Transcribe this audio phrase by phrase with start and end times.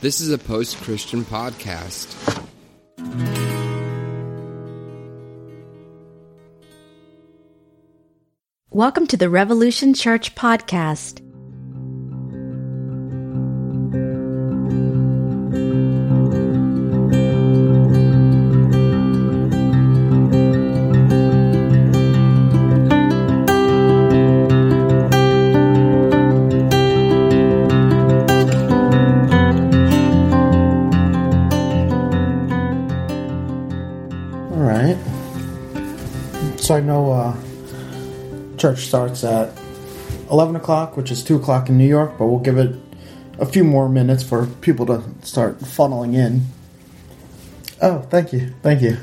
[0.00, 2.14] This is a post Christian podcast.
[8.70, 11.27] Welcome to the Revolution Church podcast.
[38.68, 39.50] Church starts at
[40.30, 42.74] 11 o'clock, which is 2 o'clock in New York, but we'll give it
[43.38, 46.42] a few more minutes for people to start funneling in.
[47.80, 48.52] Oh, thank you.
[48.62, 48.98] Thank you.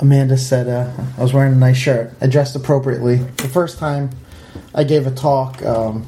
[0.00, 2.12] Amanda said uh, I was wearing a nice shirt.
[2.20, 3.16] I dressed appropriately.
[3.16, 4.10] The first time
[4.74, 6.04] I gave a talk, um,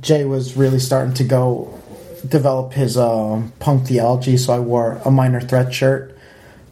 [0.00, 1.80] Jay was really starting to go
[2.28, 6.16] develop his um, punk theology, so I wore a minor threat shirt.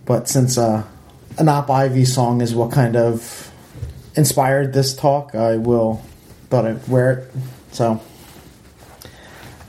[0.05, 0.85] But since uh,
[1.39, 3.51] an Op Ivy song is what kind of
[4.17, 6.03] inspired this talk, I will
[6.49, 7.33] thought I'd wear it.
[7.73, 8.01] So,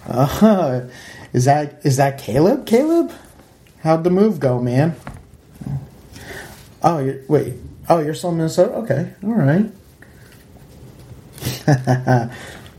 [0.07, 0.87] uh,
[1.33, 2.65] is that is that Caleb?
[2.65, 3.11] Caleb,
[3.81, 4.95] how'd the move go, man?
[6.83, 7.55] Oh, you're, wait.
[7.89, 8.73] Oh, you're still in Minnesota.
[8.75, 9.71] Okay, all right.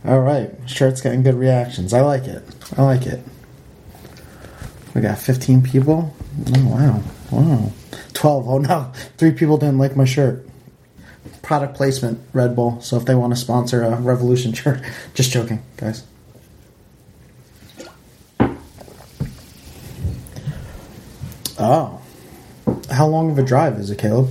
[0.05, 0.53] all right.
[0.67, 1.92] Shirt's getting good reactions.
[1.92, 2.45] I like it.
[2.77, 3.20] I like it.
[4.95, 6.14] We got 15 people.
[6.55, 7.03] Oh wow.
[7.30, 7.73] Wow.
[8.14, 8.48] 12.
[8.48, 8.92] Oh no.
[9.19, 10.45] Three people didn't like my shirt.
[11.47, 12.80] Product placement, Red Bull.
[12.80, 14.80] So if they want to sponsor a Revolution shirt,
[15.14, 16.02] just joking, guys.
[21.56, 22.02] Oh.
[22.91, 24.28] How long of a drive is it, Caleb?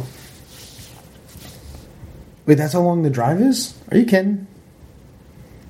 [2.45, 3.75] Wait, that's how long the drive is?
[3.91, 4.45] Are you kidding?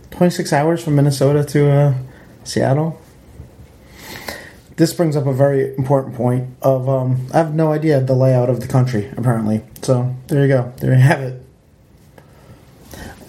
[0.09, 1.93] 26 hours from Minnesota to uh,
[2.43, 2.99] Seattle?
[4.77, 8.49] This brings up a very important point of um, I have no idea the layout
[8.49, 9.63] of the country apparently.
[9.81, 10.73] So there you go.
[10.77, 11.41] There you have it.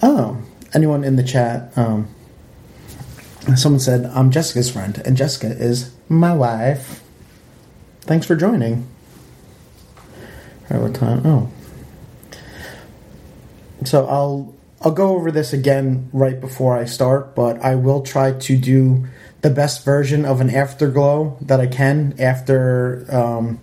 [0.01, 0.41] Oh,
[0.73, 1.75] anyone in the chat?
[1.77, 2.09] Um,
[3.55, 7.01] someone said I'm Jessica's friend, and Jessica is my wife.
[8.01, 8.87] Thanks for joining.
[10.69, 11.25] Right, what time?
[11.25, 11.49] Oh,
[13.85, 18.33] so I'll I'll go over this again right before I start, but I will try
[18.33, 19.07] to do
[19.41, 23.59] the best version of an afterglow that I can after um,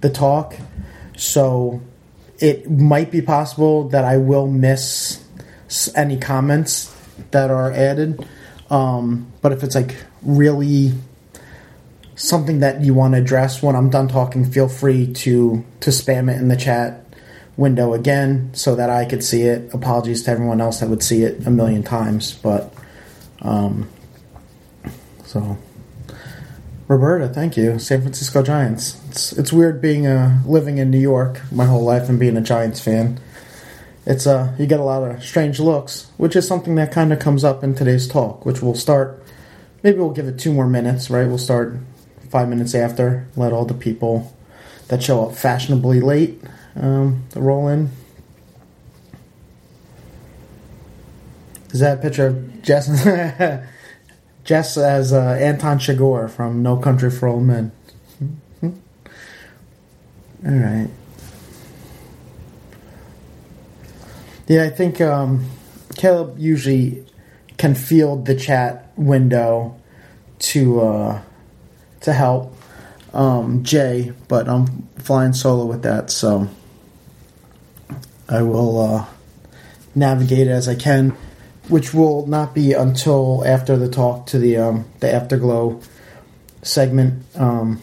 [0.00, 0.56] the talk.
[1.16, 1.82] So
[2.38, 5.24] it might be possible that I will miss
[5.94, 6.94] any comments
[7.30, 8.26] that are added.
[8.70, 10.92] Um, but if it's like really
[12.14, 16.30] something that you want to address when I'm done talking, feel free to to spam
[16.32, 17.04] it in the chat
[17.56, 19.72] window again so that I could see it.
[19.74, 22.72] Apologies to everyone else that would see it a million times, but
[23.42, 23.88] um,
[25.28, 25.58] so,
[26.88, 27.78] Roberta, thank you.
[27.78, 28.98] San Francisco Giants.
[29.10, 32.40] It's it's weird being uh, living in New York my whole life and being a
[32.40, 33.20] Giants fan.
[34.06, 37.18] It's uh you get a lot of strange looks, which is something that kind of
[37.18, 39.22] comes up in today's talk, which we'll start.
[39.82, 41.28] Maybe we'll give it two more minutes, right?
[41.28, 41.76] We'll start
[42.30, 43.28] five minutes after.
[43.36, 44.34] Let all the people
[44.88, 46.40] that show up fashionably late
[46.74, 47.90] um, roll in.
[51.72, 52.88] Is that a picture of Jess?
[54.48, 57.70] Jess as uh, Anton Chigurh from No Country for Old Men.
[58.62, 58.72] All
[60.42, 60.88] right.
[64.46, 65.44] Yeah, I think um,
[65.98, 67.04] Caleb usually
[67.58, 69.78] can field the chat window
[70.38, 71.22] to uh,
[72.00, 72.56] to help
[73.12, 76.48] um, Jay, but I'm flying solo with that, so
[78.30, 79.04] I will uh,
[79.94, 81.14] navigate as I can
[81.68, 85.80] which will not be until after the talk to the um, the afterglow
[86.62, 87.80] segment, um,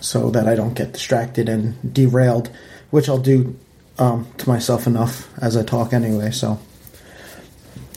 [0.00, 2.50] so that I don't get distracted and derailed,
[2.90, 3.56] which I'll do
[3.98, 6.30] um, to myself enough as I talk anyway.
[6.30, 6.58] So,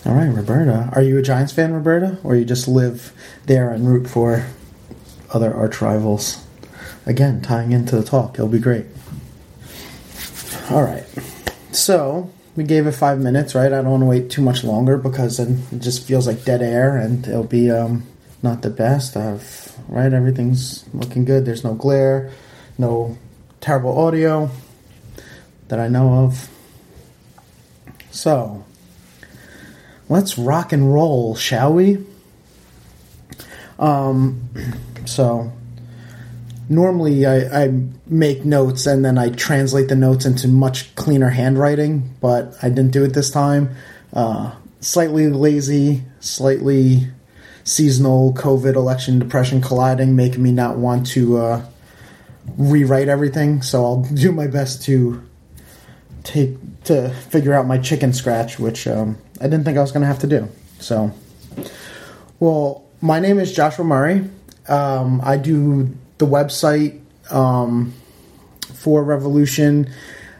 [0.05, 3.13] all right, Roberta, are you a Giants fan, Roberta, or you just live
[3.45, 4.45] there and root for
[5.31, 6.45] other arch rivals?
[7.05, 8.85] Again, tying into the talk, it'll be great.
[10.69, 11.05] All right,
[11.71, 13.71] so we gave it five minutes, right?
[13.71, 16.61] I don't want to wait too much longer because then it just feels like dead
[16.61, 18.03] air and it'll be um,
[18.43, 19.15] not the best.
[19.15, 20.11] I've, right?
[20.11, 21.45] Everything's looking good.
[21.45, 22.31] There's no glare,
[22.77, 23.17] no
[23.61, 24.49] terrible audio
[25.69, 26.49] that I know of.
[28.11, 28.65] So,
[30.09, 32.05] let's rock and roll, shall we?
[33.79, 34.49] Um,
[35.05, 35.53] so
[36.71, 37.73] normally I, I,
[38.07, 42.91] make notes and then I translate the notes into much cleaner handwriting, but I didn't
[42.91, 43.75] do it this time.
[44.13, 47.07] Uh, slightly lazy, slightly
[47.63, 51.65] seasonal COVID election depression colliding, making me not want to uh,
[52.57, 53.61] rewrite everything.
[53.61, 55.21] So I'll do my best to
[56.23, 60.01] take to figure out my chicken scratch, which um, I didn't think I was going
[60.01, 60.47] to have to do.
[60.79, 61.11] So,
[62.39, 64.27] well, my name is Joshua Murray.
[64.67, 67.01] Um, I do the website
[67.31, 67.93] um,
[68.75, 69.91] for Revolution.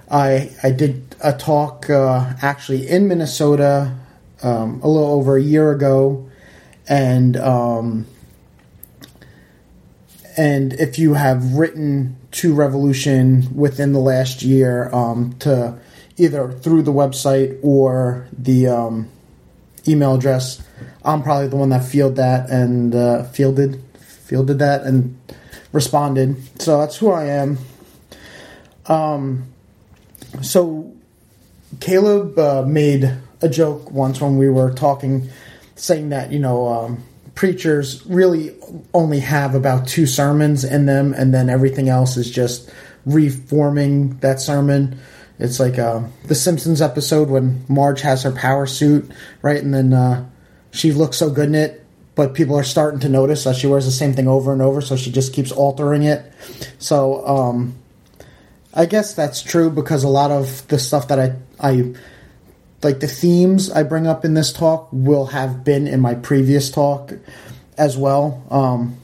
[0.09, 3.97] I I did a talk uh, actually in Minnesota
[4.43, 6.29] um, a little over a year ago,
[6.87, 8.05] and um,
[10.37, 15.79] and if you have written to Revolution within the last year um, to
[16.17, 19.09] either through the website or the um,
[19.87, 20.61] email address,
[21.03, 25.17] I'm probably the one that fielded that and uh, fielded fielded that and
[25.71, 26.61] responded.
[26.61, 27.57] So that's who I am.
[28.87, 29.45] Um,
[30.41, 30.91] so
[31.79, 35.29] Caleb uh, made a joke once when we were talking,
[35.75, 37.03] saying that you know um,
[37.35, 38.55] preachers really
[38.93, 42.69] only have about two sermons in them, and then everything else is just
[43.05, 44.99] reforming that sermon.
[45.39, 49.09] It's like uh, the Simpsons episode when Marge has her power suit,
[49.41, 50.29] right, and then uh,
[50.71, 51.80] she looks so good in it,
[52.21, 54.79] but people are starting to notice that she wears the same thing over and over,
[54.79, 56.31] so she just keeps altering it.
[56.77, 57.73] So um,
[58.75, 61.95] I guess that's true because a lot of the stuff that I I
[62.83, 66.69] like the themes I bring up in this talk will have been in my previous
[66.69, 67.11] talk
[67.75, 68.45] as well.
[68.51, 68.97] Um,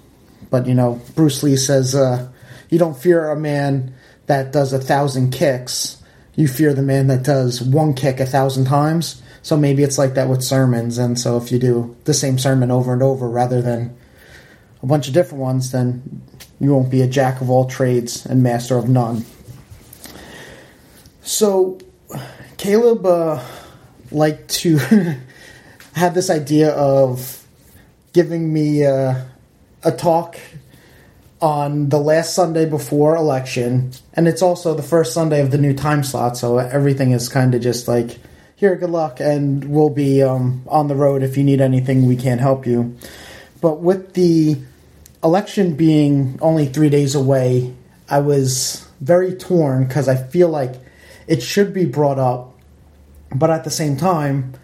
[0.52, 2.30] but you know, Bruce Lee says uh,
[2.70, 3.96] you don't fear a man
[4.28, 5.98] that does a thousand kicks
[6.38, 9.22] you fear the man that does one kick a thousand times.
[9.48, 10.98] So maybe it's like that with sermons.
[10.98, 13.96] And so if you do the same sermon over and over rather than
[14.84, 16.22] a bunch of different ones, then
[16.60, 19.24] you won't be a jack of all trades and master of none.
[21.22, 21.80] So
[22.58, 23.42] Caleb uh,
[24.12, 24.80] liked to
[25.94, 27.48] have this idea of
[28.12, 29.16] giving me uh,
[29.82, 30.38] a talk
[31.40, 35.74] on the last Sunday before election, and it's also the first Sunday of the new
[35.74, 38.20] time slot, so everything is kind of just like,
[38.58, 41.22] here, good luck, and we'll be um, on the road.
[41.22, 42.98] If you need anything, we can't help you.
[43.62, 44.58] But with the
[45.24, 47.76] election being only three days away,
[48.10, 50.74] I was very torn because I feel like
[51.28, 52.58] it should be brought up,
[53.36, 54.56] but at the same time,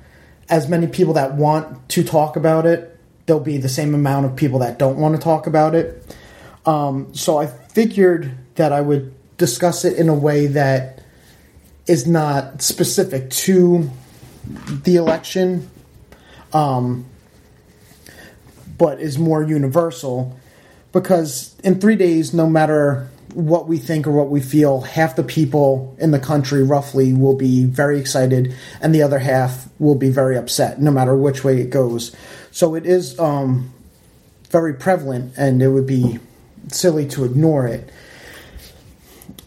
[0.50, 4.36] as many people that want to talk about it, there'll be the same amount of
[4.36, 6.18] people that don't want to talk about it.
[6.66, 11.03] Um, so I figured that I would discuss it in a way that
[11.88, 13.90] is not specific to
[14.84, 15.70] the election,
[16.54, 17.06] um,
[18.78, 20.38] but is more universal.
[20.92, 25.24] Because in three days, no matter what we think or what we feel, half the
[25.24, 30.10] people in the country roughly will be very excited, and the other half will be
[30.10, 32.16] very upset, no matter which way it goes.
[32.52, 33.74] So it is um,
[34.50, 36.20] very prevalent, and it would be
[36.68, 37.90] silly to ignore it.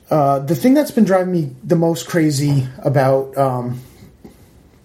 [0.08, 3.80] Uh, the thing that's been driving me the most crazy about um,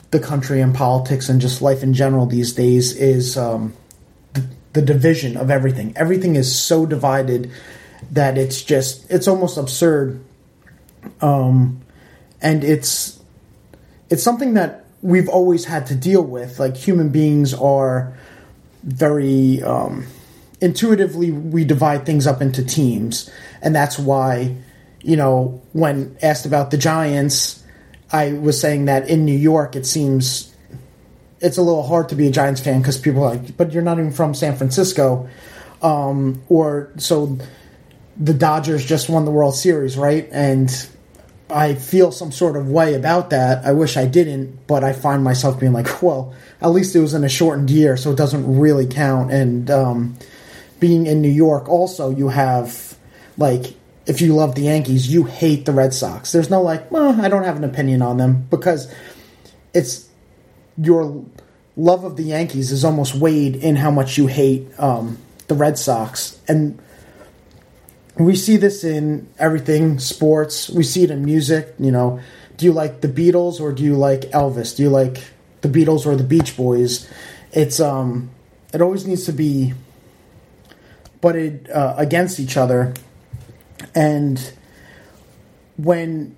[0.10, 3.74] the country and politics and just life in general these days is um,
[4.34, 5.94] the, the division of everything.
[5.96, 7.52] Everything is so divided
[8.12, 10.24] that it's just it's almost absurd.
[11.22, 11.82] Um,
[12.42, 13.22] and it's
[14.10, 16.60] it's something that we've always had to deal with.
[16.60, 18.18] Like human beings are
[18.84, 20.08] very um,
[20.60, 23.30] intuitively we divide things up into teams,
[23.62, 24.56] and that's why
[25.02, 27.64] you know when asked about the Giants,
[28.12, 30.54] I was saying that in New York it seems
[31.40, 33.84] it's a little hard to be a Giants fan because people are like, but you're
[33.84, 35.28] not even from San Francisco,
[35.82, 37.38] um, or so
[38.18, 40.30] the Dodgers just won the World Series, right?
[40.32, 40.70] And
[41.50, 43.66] I feel some sort of way about that.
[43.66, 47.14] I wish I didn't, but I find myself being like, well, at least it was
[47.14, 49.32] in a shortened year, so it doesn't really count.
[49.32, 50.18] And um,
[50.80, 52.96] being in New York, also you have
[53.38, 53.74] like
[54.06, 56.32] if you love the Yankees, you hate the Red Sox.
[56.32, 58.94] There's no like, well, I don't have an opinion on them because
[59.74, 60.10] it's
[60.78, 61.24] your
[61.78, 65.18] love of the Yankees is almost weighed in how much you hate um,
[65.48, 66.80] the Red Sox, and
[68.18, 70.70] we see this in everything sports.
[70.70, 71.74] We see it in music.
[71.80, 72.20] You know,
[72.58, 74.76] do you like the Beatles or do you like Elvis?
[74.76, 75.24] Do you like
[75.62, 77.10] the Beatles or the Beach Boys?
[77.52, 78.30] It's um,
[78.74, 79.74] it always needs to be
[81.22, 82.94] butted uh, against each other,
[83.96, 84.54] and
[85.78, 86.36] when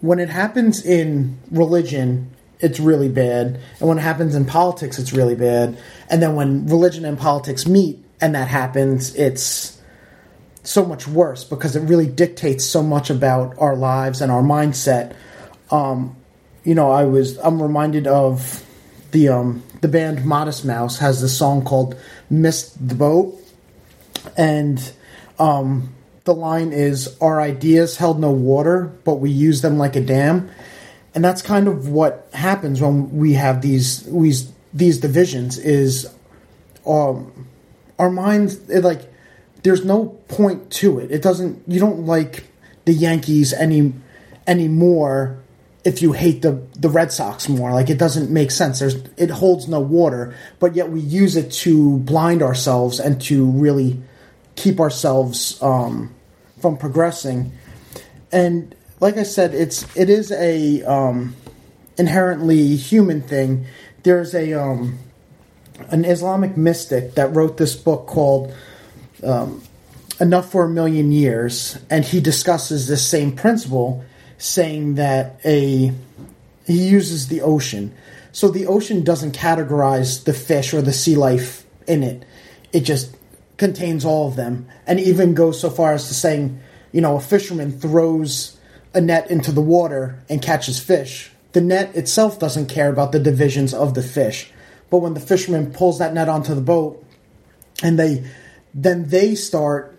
[0.00, 2.30] when it happens in religion,
[2.60, 5.78] it's really bad, and when it happens in politics, it's really bad,
[6.08, 9.80] and then when religion and politics meet and that happens, it's
[10.62, 15.14] so much worse because it really dictates so much about our lives and our mindset.
[15.70, 16.16] Um,
[16.64, 18.64] you know, I was I'm reminded of
[19.10, 21.96] the um, the band Modest Mouse has this song called
[22.30, 23.34] "Missed the Boat,"
[24.36, 24.92] and
[25.38, 30.00] um, the line is, "Our ideas held no water, but we used them like a
[30.00, 30.50] dam."
[31.14, 35.58] And that's kind of what happens when we have these these these divisions.
[35.58, 36.12] Is
[36.86, 37.48] um,
[37.98, 39.12] our minds it, like
[39.62, 41.10] there's no point to it.
[41.10, 41.62] It doesn't.
[41.66, 42.44] You don't like
[42.84, 43.92] the Yankees any
[44.46, 45.38] anymore
[45.84, 47.72] if you hate the the Red Sox more.
[47.72, 48.78] Like it doesn't make sense.
[48.78, 53.44] There's it holds no water, but yet we use it to blind ourselves and to
[53.44, 54.00] really
[54.56, 56.14] keep ourselves um,
[56.60, 57.52] from progressing.
[58.30, 61.34] And like I said, it's it is a um,
[61.98, 63.66] inherently human thing.
[64.02, 64.98] There's a um,
[65.90, 68.54] an Islamic mystic that wrote this book called
[69.22, 69.62] um,
[70.20, 74.04] "Enough for a Million Years," and he discusses this same principle,
[74.38, 75.92] saying that a
[76.66, 77.92] he uses the ocean.
[78.32, 82.24] So the ocean doesn't categorize the fish or the sea life in it.
[82.72, 83.14] It just
[83.62, 86.58] contains all of them, and even goes so far as to saying,
[86.90, 88.58] you know, a fisherman throws
[88.92, 91.30] a net into the water and catches fish.
[91.52, 94.50] The net itself doesn't care about the divisions of the fish.
[94.90, 97.04] But when the fisherman pulls that net onto the boat
[97.84, 98.28] and they
[98.74, 99.96] then they start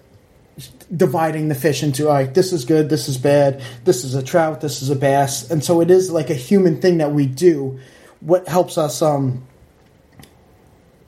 [0.94, 4.60] dividing the fish into like this is good, this is bad, this is a trout,
[4.60, 5.50] this is a bass.
[5.50, 7.80] And so it is like a human thing that we do.
[8.20, 9.48] What helps us um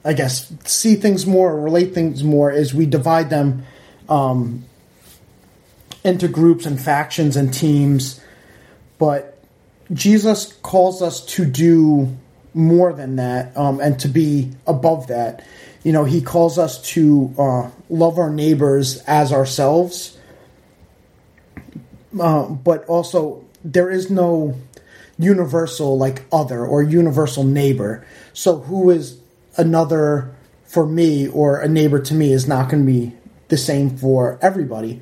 [0.06, 3.66] I guess see things more, relate things more is we divide them
[4.08, 4.64] um
[6.04, 8.22] into groups and factions and teams,
[9.00, 9.36] but
[9.92, 12.16] Jesus calls us to do
[12.54, 15.46] more than that um, and to be above that.
[15.84, 20.18] You know, he calls us to uh, love our neighbors as ourselves,
[22.20, 24.56] uh, but also there is no
[25.18, 28.06] universal like other or universal neighbor.
[28.34, 29.20] So, who is
[29.58, 30.34] another
[30.66, 33.14] for me or a neighbor to me is not going to be
[33.48, 35.02] the same for everybody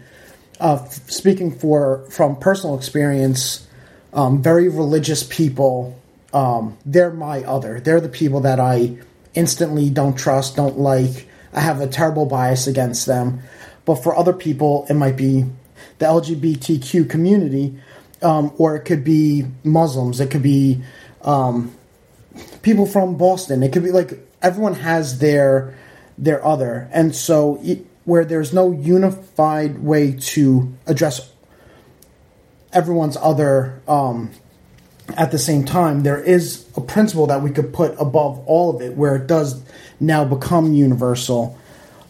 [0.63, 3.67] uh, speaking for from personal experience,
[4.13, 5.99] um, very religious people,
[6.31, 7.81] um, they're my other.
[7.81, 8.97] They're the people that I
[9.33, 11.27] instantly don't trust, don't like.
[11.51, 13.41] I have a terrible bias against them.
[13.85, 15.45] But for other people, it might be
[15.99, 17.77] the LGBTQ community,
[18.21, 20.21] um, or it could be Muslims.
[20.21, 20.81] It could be
[21.23, 21.75] um,
[22.61, 23.61] people from Boston.
[23.63, 24.13] It could be like
[24.43, 25.75] everyone has their
[26.17, 27.59] their other, and so.
[27.63, 31.31] It, where there's no unified way to address
[32.73, 34.29] everyone's other um,
[35.17, 38.81] at the same time, there is a principle that we could put above all of
[38.81, 39.61] it where it does
[39.99, 41.57] now become universal.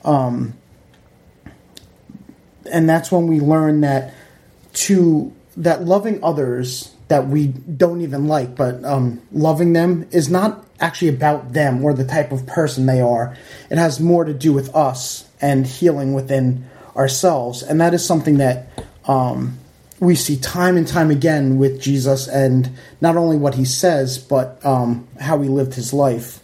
[0.06, 0.54] Um,
[2.72, 4.13] and that's when we learn that
[4.74, 10.65] to that loving others that we don't even like, but um, loving them is not
[10.79, 13.38] actually about them or the type of person they are.
[13.69, 17.63] It has more to do with us and healing within ourselves.
[17.63, 18.67] And that is something that
[19.05, 19.60] um,
[20.00, 22.69] we see time and time again with Jesus, and
[23.00, 26.39] not only what he says, but um, how he lived his life.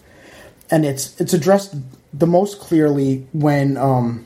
[0.72, 1.76] And it's it's addressed
[2.14, 4.26] the most clearly when um,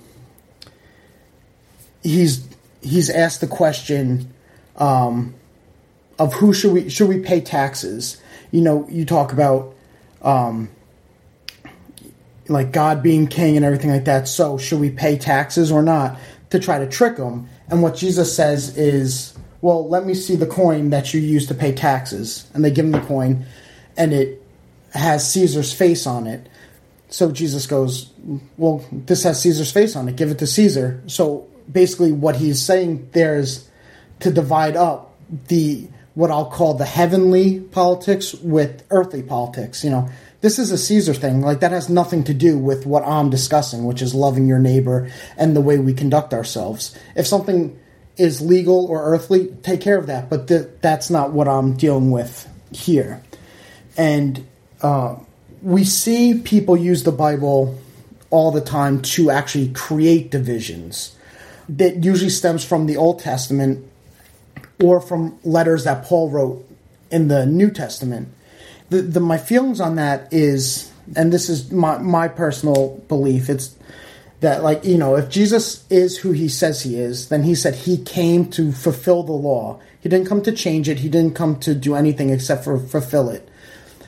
[2.04, 2.48] he's
[2.82, 4.34] he's asked the question
[4.78, 5.34] um,
[6.20, 8.22] of who should we should we pay taxes.
[8.52, 9.76] You know, you talk about
[10.22, 10.70] um,
[12.48, 14.28] like God being king and everything like that.
[14.28, 16.18] So, should we pay taxes or not
[16.50, 17.50] to try to trick them?
[17.70, 21.56] And what Jesus says is, well, let me see the coin that you use to
[21.56, 22.50] pay taxes.
[22.54, 23.46] And they give him the coin,
[23.98, 24.42] and it
[24.94, 26.48] has Caesar's face on it.
[27.10, 28.12] So Jesus goes,
[28.58, 30.16] well, this has Caesar's face on it.
[30.16, 31.02] Give it to Caesar.
[31.08, 33.70] So basically, what he's saying there is
[34.20, 35.16] to divide up
[35.48, 39.84] the what I'll call the heavenly politics with earthly politics.
[39.84, 40.10] You know,
[40.42, 41.42] this is a Caesar thing.
[41.42, 45.10] Like that has nothing to do with what I'm discussing, which is loving your neighbor
[45.38, 46.96] and the way we conduct ourselves.
[47.16, 47.80] If something
[48.18, 50.30] is legal or earthly, take care of that.
[50.30, 53.24] But th- that's not what I'm dealing with here.
[53.98, 54.46] And
[54.82, 55.16] uh,
[55.62, 57.80] we see people use the Bible
[58.30, 61.16] all the time to actually create divisions.
[61.70, 63.88] That usually stems from the Old Testament
[64.84, 66.68] or from letters that Paul wrote
[67.10, 68.30] in the New Testament
[68.94, 73.50] the, the my feelings on that is, and this is my my personal belief.
[73.50, 73.76] It's
[74.42, 77.76] that like you know if Jesus is who he says he is, then he said
[77.76, 79.80] he came to fulfill the law.
[80.00, 81.00] He didn't come to change it.
[81.00, 83.48] He didn't come to do anything except for fulfill it.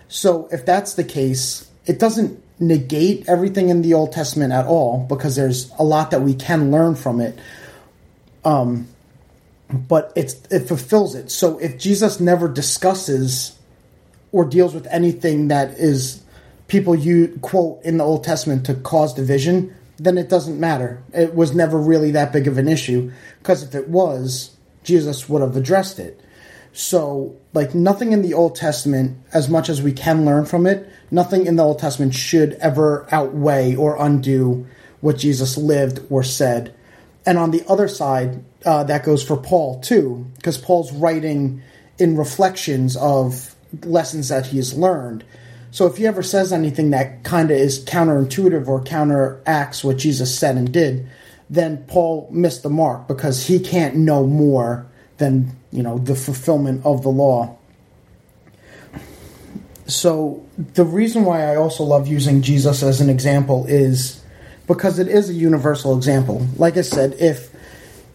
[0.07, 5.05] So if that's the case, it doesn't negate everything in the Old Testament at all
[5.09, 7.37] because there's a lot that we can learn from it.
[8.43, 8.87] Um,
[9.69, 11.31] but it's it fulfills it.
[11.31, 13.57] So if Jesus never discusses
[14.31, 16.23] or deals with anything that is
[16.67, 21.01] people you quote in the Old Testament to cause division, then it doesn't matter.
[21.13, 25.41] It was never really that big of an issue because if it was, Jesus would
[25.41, 26.21] have addressed it.
[26.73, 30.89] So, like nothing in the Old Testament, as much as we can learn from it,
[31.09, 34.67] nothing in the Old Testament should ever outweigh or undo
[34.99, 36.75] what Jesus lived or said.
[37.25, 41.61] And on the other side, uh, that goes for Paul too, because Paul's writing
[41.97, 45.23] in reflections of lessons that he's learned.
[45.71, 50.37] So if he ever says anything that kind of is counterintuitive or counteracts what Jesus
[50.37, 51.07] said and did,
[51.49, 56.85] then Paul missed the mark because he can't know more than you know the fulfillment
[56.85, 57.57] of the law.
[59.87, 64.23] So the reason why I also love using Jesus as an example is
[64.67, 66.47] because it is a universal example.
[66.57, 67.54] Like I said, if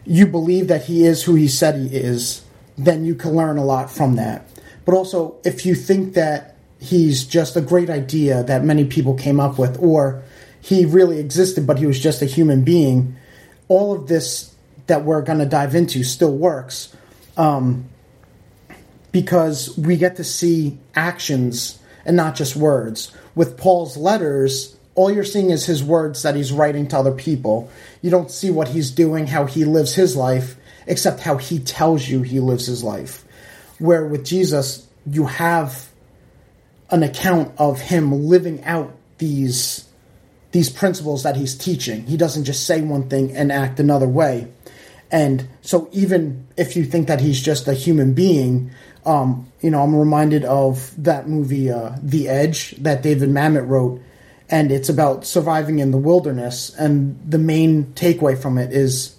[0.05, 2.45] you believe that he is who he said he is,
[2.77, 4.49] then you can learn a lot from that.
[4.85, 9.39] But also, if you think that he's just a great idea that many people came
[9.39, 10.23] up with, or
[10.61, 13.17] he really existed but he was just a human being,
[13.69, 14.55] all of this
[14.87, 16.95] that we're going to dive into still works
[17.37, 17.89] um,
[19.13, 23.13] because we get to see actions and not just words.
[23.35, 27.71] With Paul's letters, all you're seeing is his words that he's writing to other people.
[28.03, 30.57] You don't see what he's doing, how he lives his life,
[30.87, 33.25] except how he tells you he lives his life.
[33.79, 35.89] Where with Jesus, you have
[36.91, 39.87] an account of him living out these
[40.53, 42.05] these principles that he's teaching.
[42.07, 44.49] He doesn't just say one thing and act another way.
[45.13, 48.71] And so, even if you think that he's just a human being,
[49.05, 54.01] um, you know, I'm reminded of that movie, uh, The Edge, that David Mamet wrote,
[54.51, 56.75] and it's about surviving in the wilderness.
[56.75, 59.17] And the main takeaway from it is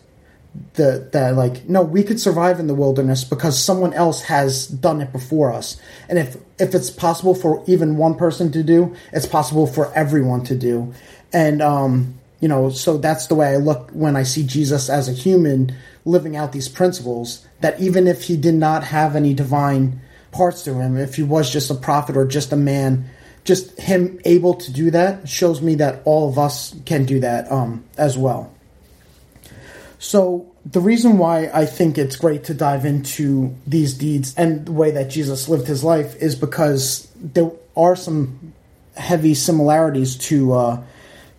[0.74, 5.00] the that like no, we could survive in the wilderness because someone else has done
[5.00, 5.80] it before us.
[6.10, 10.44] And if if it's possible for even one person to do, it's possible for everyone
[10.46, 10.94] to do.
[11.32, 15.08] And um, you know, so that's the way I look when I see Jesus as
[15.08, 17.48] a human living out these principles.
[17.62, 20.02] That even if he did not have any divine
[20.34, 23.10] parts to him, if he was just a prophet or just a man,
[23.44, 27.52] just him able to do that shows me that all of us can do that
[27.52, 28.54] um, as well.
[29.98, 34.72] So the reason why I think it's great to dive into these deeds and the
[34.72, 38.54] way that Jesus lived his life is because there are some
[38.96, 40.84] heavy similarities to uh,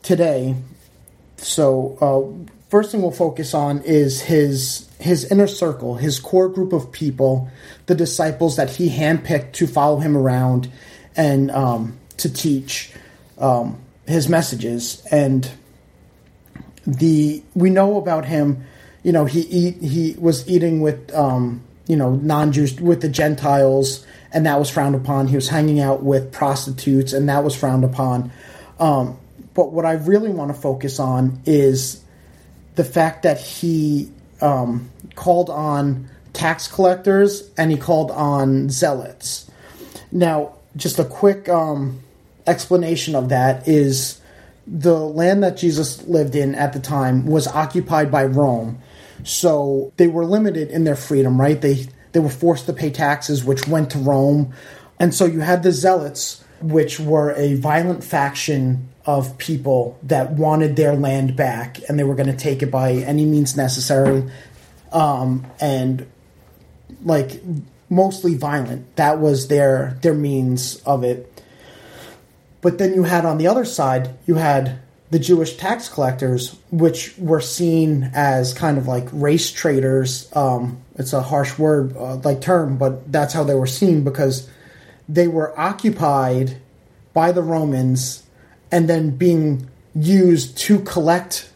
[0.03, 0.57] today.
[1.37, 6.73] So uh, first thing we'll focus on is his his inner circle, his core group
[6.73, 7.51] of people,
[7.87, 10.71] the disciples that he handpicked to follow him around
[11.17, 12.93] and um, to teach
[13.39, 15.05] um, his messages.
[15.11, 15.51] And
[16.87, 18.65] the we know about him.
[19.03, 24.07] You know, he eat he was eating with um, you know non-Jews with the Gentiles,
[24.33, 25.29] and that was frowned upon.
[25.29, 28.33] He was hanging out with prostitutes, and that was frowned upon.
[28.79, 29.19] Um,
[29.55, 32.03] but what I really want to focus on is
[32.75, 39.51] the fact that he um, called on tax collectors and he called on zealots.
[40.11, 42.01] Now, just a quick um,
[42.47, 44.21] explanation of that is
[44.67, 48.81] the land that Jesus lived in at the time was occupied by Rome.
[49.25, 51.61] So they were limited in their freedom, right?
[51.61, 54.53] They they were forced to pay taxes which went to Rome.
[54.99, 60.77] And so you had the zealots which were a violent faction of people that wanted
[60.77, 64.31] their land back and they were going to take it by any means necessary
[64.93, 66.07] um, and
[67.03, 67.43] like
[67.93, 71.33] mostly violent that was their their means of it
[72.63, 74.79] but then you had on the other side, you had
[75.11, 80.31] the Jewish tax collectors, which were seen as kind of like race traders.
[80.35, 84.49] Um, it's a harsh word, uh, like term, but that's how they were seen because
[85.09, 86.57] they were occupied
[87.13, 88.23] by the Romans
[88.71, 91.51] and then being used to collect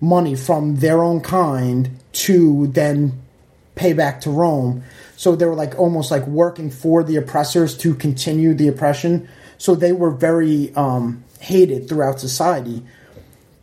[0.00, 3.22] money from their own kind to then
[3.76, 4.82] pay back to Rome.
[5.16, 9.28] So they were like almost like working for the oppressors to continue the oppression.
[9.58, 12.82] So they were very um, hated throughout society.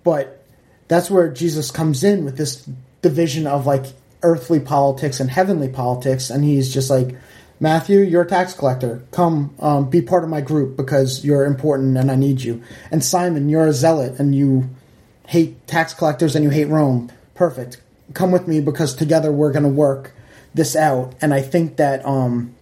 [0.04, 0.46] But
[0.88, 2.68] that's where Jesus comes in with this
[3.02, 3.86] division of like
[4.24, 6.30] earthly politics and heavenly politics.
[6.30, 7.16] And he's just like,
[7.60, 9.04] Matthew, you're a tax collector.
[9.12, 12.64] Come um, be part of my group because you're important and I need you.
[12.92, 14.70] And Simon, you're a zealot and you
[15.28, 17.12] hate tax collectors and you hate Rome.
[17.36, 17.80] Perfect.
[18.14, 20.14] Come with me because together we're going to work
[20.54, 21.16] this out.
[21.22, 22.56] And I think that um,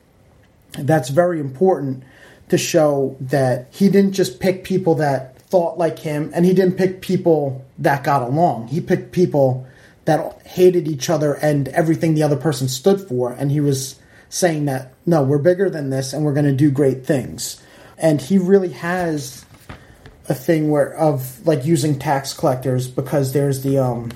[0.74, 2.04] that's very important
[2.50, 6.78] to show that he didn't just pick people that thought like him and he didn't
[6.78, 8.68] pick people that got along.
[8.68, 9.68] He picked people
[10.06, 14.00] that hated each other and everything the other person stood for and he was
[14.30, 17.62] saying that no, we're bigger than this and we're going to do great things.
[17.98, 19.46] And he really has
[20.28, 24.12] a thing where of like using tax collectors because there's the um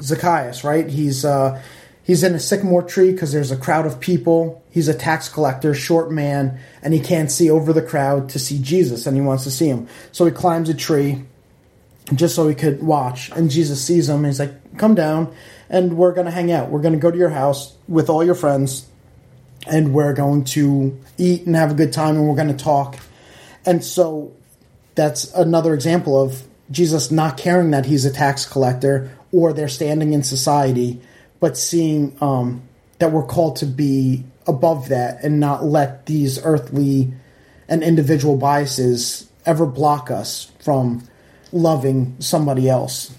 [0.00, 0.88] Zacchaeus, right?
[0.88, 1.60] He's uh
[2.02, 4.62] he's in a sycamore tree because there's a crowd of people.
[4.70, 8.60] He's a tax collector, short man, and he can't see over the crowd to see
[8.60, 9.88] Jesus and he wants to see him.
[10.12, 11.24] So he climbs a tree
[12.14, 13.30] just so he could watch.
[13.30, 15.34] And Jesus sees him and he's like, Come down
[15.68, 16.70] and we're going to hang out.
[16.70, 18.86] We're going to go to your house with all your friends
[19.66, 22.96] and we're going to eat and have a good time and we're going to talk.
[23.66, 24.32] And so
[24.94, 30.12] that's another example of Jesus not caring that he's a tax collector or they're standing
[30.12, 31.00] in society,
[31.40, 32.62] but seeing um,
[32.98, 37.12] that we're called to be above that and not let these earthly
[37.68, 41.08] and individual biases ever block us from
[41.50, 43.14] loving somebody else.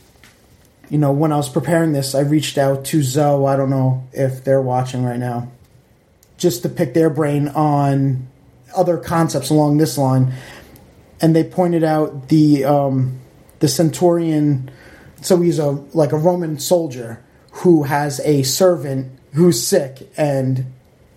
[0.89, 3.47] You know, when I was preparing this, I reached out to Zoe.
[3.47, 5.49] I don't know if they're watching right now,
[6.37, 8.27] just to pick their brain on
[8.75, 10.33] other concepts along this line.
[11.21, 13.19] And they pointed out the um,
[13.59, 14.69] the centurion.
[15.21, 20.65] So he's a like a Roman soldier who has a servant who's sick, and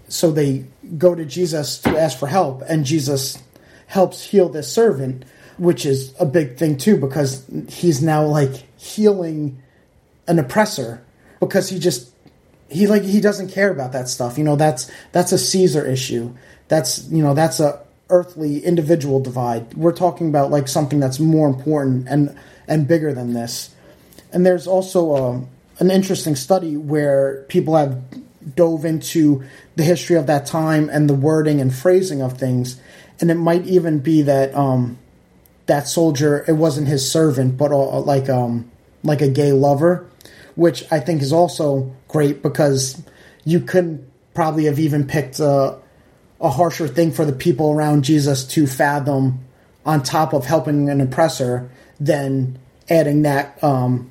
[0.09, 0.67] so they
[0.99, 3.43] go to Jesus to ask for help, and Jesus
[3.87, 5.25] helps heal this servant
[5.57, 9.63] which is a big thing too because he's now like healing
[10.27, 11.01] an oppressor
[11.39, 12.13] because he just
[12.69, 16.35] he like he doesn't care about that stuff you know that's that's a caesar issue.
[16.69, 19.75] That's you know that's a earthly individual divide.
[19.75, 23.75] We're talking about like something that's more important and and bigger than this.
[24.33, 28.03] And there's also um, an interesting study where people have
[28.55, 29.45] dove into
[29.77, 32.81] the history of that time and the wording and phrasing of things.
[33.21, 34.99] And it might even be that um,
[35.67, 38.71] that soldier it wasn't his servant but uh, like um
[39.03, 40.07] like a gay lover
[40.55, 43.03] which i think is also great because
[43.45, 45.79] you couldn't probably have even picked a,
[46.41, 49.41] a harsher thing for the people around jesus to fathom
[49.87, 52.59] on top of helping an oppressor than
[52.89, 54.11] adding that um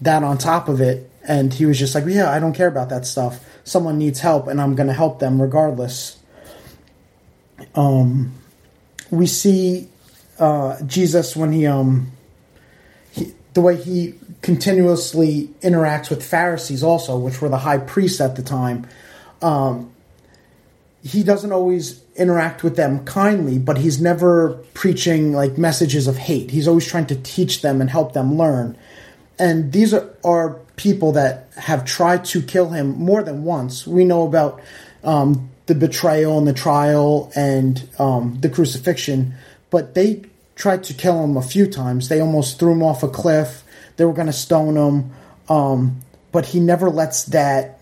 [0.00, 2.88] that on top of it and he was just like yeah i don't care about
[2.88, 6.18] that stuff someone needs help and i'm going to help them regardless
[7.74, 8.32] um
[9.10, 9.88] we see
[10.38, 12.12] uh, Jesus when he um
[13.10, 18.36] he, the way he continuously interacts with Pharisees also, which were the high priests at
[18.36, 18.86] the time.
[19.42, 19.92] Um,
[21.02, 26.50] he doesn't always interact with them kindly, but he's never preaching like messages of hate.
[26.50, 28.76] He's always trying to teach them and help them learn.
[29.38, 33.86] And these are, are people that have tried to kill him more than once.
[33.86, 34.60] We know about
[35.04, 39.34] um, the betrayal and the trial and um, the crucifixion,
[39.70, 40.22] but they
[40.56, 42.08] tried to kill him a few times.
[42.08, 43.62] They almost threw him off a cliff.
[43.96, 45.12] They were going to stone him,
[45.48, 46.00] um,
[46.32, 47.80] but he never lets that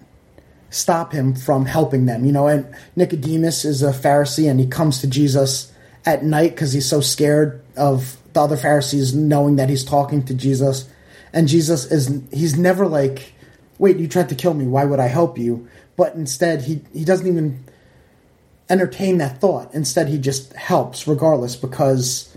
[0.71, 2.25] stop him from helping them.
[2.25, 2.67] You know, and
[2.97, 5.73] Nicodemus is a Pharisee, and he comes to Jesus
[6.05, 10.35] at night because he's so scared of the other Pharisees knowing that he's talking to
[10.35, 10.89] Jesus.
[11.37, 13.35] And Jesus is he's never like,
[13.79, 14.67] "Wait, you tried to kill me.
[14.67, 17.63] Why would I help you?" But instead, he he doesn't even
[18.71, 19.75] entertain that thought.
[19.75, 22.35] Instead, he just helps regardless because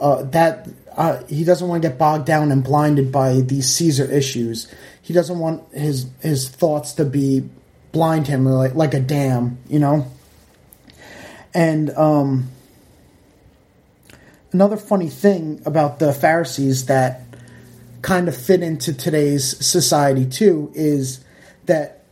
[0.00, 4.04] uh, that uh, he doesn't want to get bogged down and blinded by these Caesar
[4.04, 4.72] issues.
[5.02, 7.50] He doesn't want his his thoughts to be
[7.90, 10.06] blind him like like a dam, you know.
[11.52, 12.50] And um,
[14.52, 17.23] another funny thing about the Pharisees that
[18.04, 21.24] kind of fit into today's society too is
[21.64, 22.04] that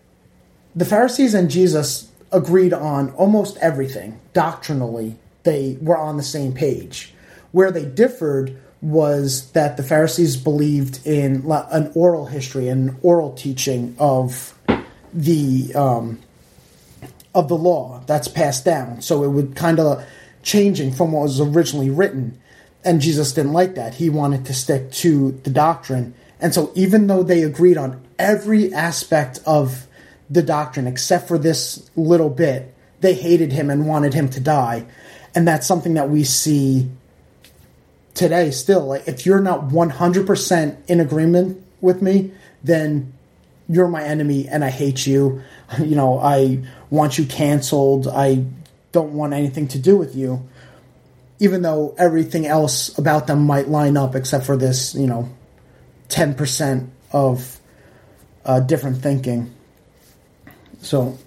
[0.74, 5.16] the Pharisees and Jesus agreed on almost everything doctrinally.
[5.42, 7.12] They were on the same page
[7.52, 13.94] where they differed was that the Pharisees believed in an oral history, an oral teaching
[13.98, 14.58] of
[15.12, 16.20] the um,
[17.34, 19.02] of the law that's passed down.
[19.02, 20.02] So it would kind of
[20.42, 22.40] changing from what was originally written.
[22.84, 23.94] And Jesus didn't like that.
[23.94, 26.14] He wanted to stick to the doctrine.
[26.40, 29.86] And so even though they agreed on every aspect of
[30.28, 34.86] the doctrine except for this little bit, they hated him and wanted him to die.
[35.34, 36.90] And that's something that we see
[38.14, 42.30] today still like if you're not 100% in agreement with me
[42.62, 43.12] then
[43.68, 45.42] you're my enemy and i hate you
[45.78, 48.44] you know i want you canceled i
[48.92, 50.46] don't want anything to do with you
[51.42, 55.28] even though everything else about them might line up except for this you know
[56.08, 57.58] 10% of
[58.44, 59.52] uh, different thinking
[60.80, 61.18] so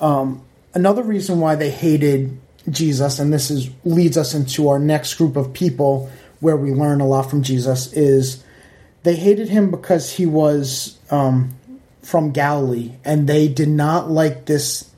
[0.00, 0.42] um,
[0.74, 5.36] another reason why they hated Jesus, and this is leads us into our next group
[5.36, 8.42] of people where we learn a lot from Jesus, is
[9.02, 11.56] they hated him because he was um,
[12.02, 14.90] from Galilee, and they did not like this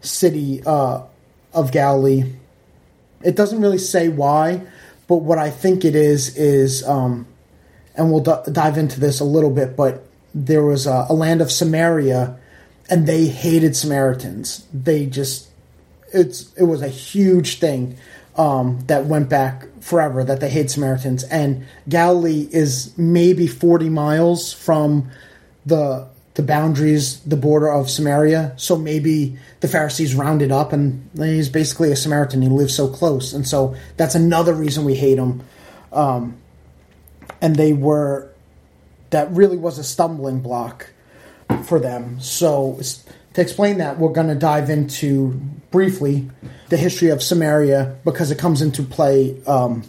[0.00, 1.02] city uh,
[1.52, 2.24] of Galilee.
[3.22, 4.62] It doesn't really say why,
[5.06, 7.26] but what I think it is is, um,
[7.94, 11.40] and we'll d- dive into this a little bit, but there was a, a land
[11.40, 12.38] of Samaria,
[12.88, 14.66] and they hated Samaritans.
[14.72, 15.48] They just
[16.12, 17.96] it's it was a huge thing
[18.36, 24.52] um, that went back forever that they hate Samaritans, and Galilee is maybe forty miles
[24.52, 25.10] from
[25.66, 26.08] the
[26.40, 28.54] the boundaries, the border of Samaria.
[28.56, 32.40] So maybe the Pharisees rounded up, and he's basically a Samaritan.
[32.40, 35.42] He lives so close, and so that's another reason we hate him.
[35.92, 36.38] Um,
[37.42, 38.30] and they were
[39.10, 40.90] that really was a stumbling block
[41.64, 42.20] for them.
[42.20, 42.80] So
[43.34, 45.38] to explain that, we're going to dive into
[45.70, 46.30] briefly
[46.70, 49.82] the history of Samaria because it comes into play um,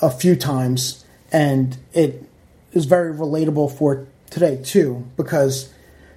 [0.00, 2.26] a few times, and it
[2.72, 5.06] is very relatable for today too.
[5.16, 5.72] Because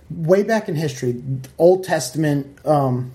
[0.09, 1.21] way back in history,
[1.57, 3.11] Old Testament, um,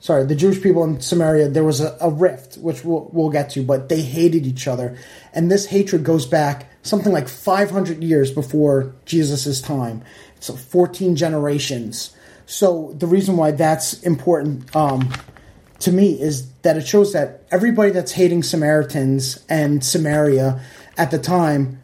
[0.00, 3.50] sorry, the Jewish people in Samaria, there was a, a rift, which we'll, we'll get
[3.50, 4.96] to, but they hated each other,
[5.32, 10.02] and this hatred goes back something like 500 years before Jesus' time.
[10.36, 12.14] It's 14 generations.
[12.46, 15.12] So the reason why that's important um,
[15.80, 20.60] to me is that it shows that everybody that's hating Samaritans and Samaria
[20.96, 21.82] at the time,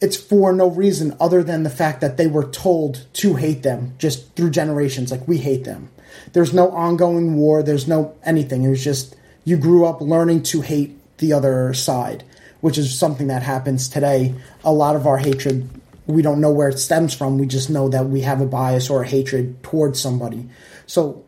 [0.00, 3.94] it's for no reason other than the fact that they were told to hate them
[3.98, 5.10] just through generations.
[5.10, 5.90] Like we hate them.
[6.32, 7.62] There's no ongoing war.
[7.62, 8.62] There's no anything.
[8.62, 12.24] It was just you grew up learning to hate the other side,
[12.60, 14.34] which is something that happens today.
[14.64, 15.68] A lot of our hatred
[16.06, 17.38] we don't know where it stems from.
[17.38, 20.48] We just know that we have a bias or a hatred towards somebody.
[20.86, 21.24] So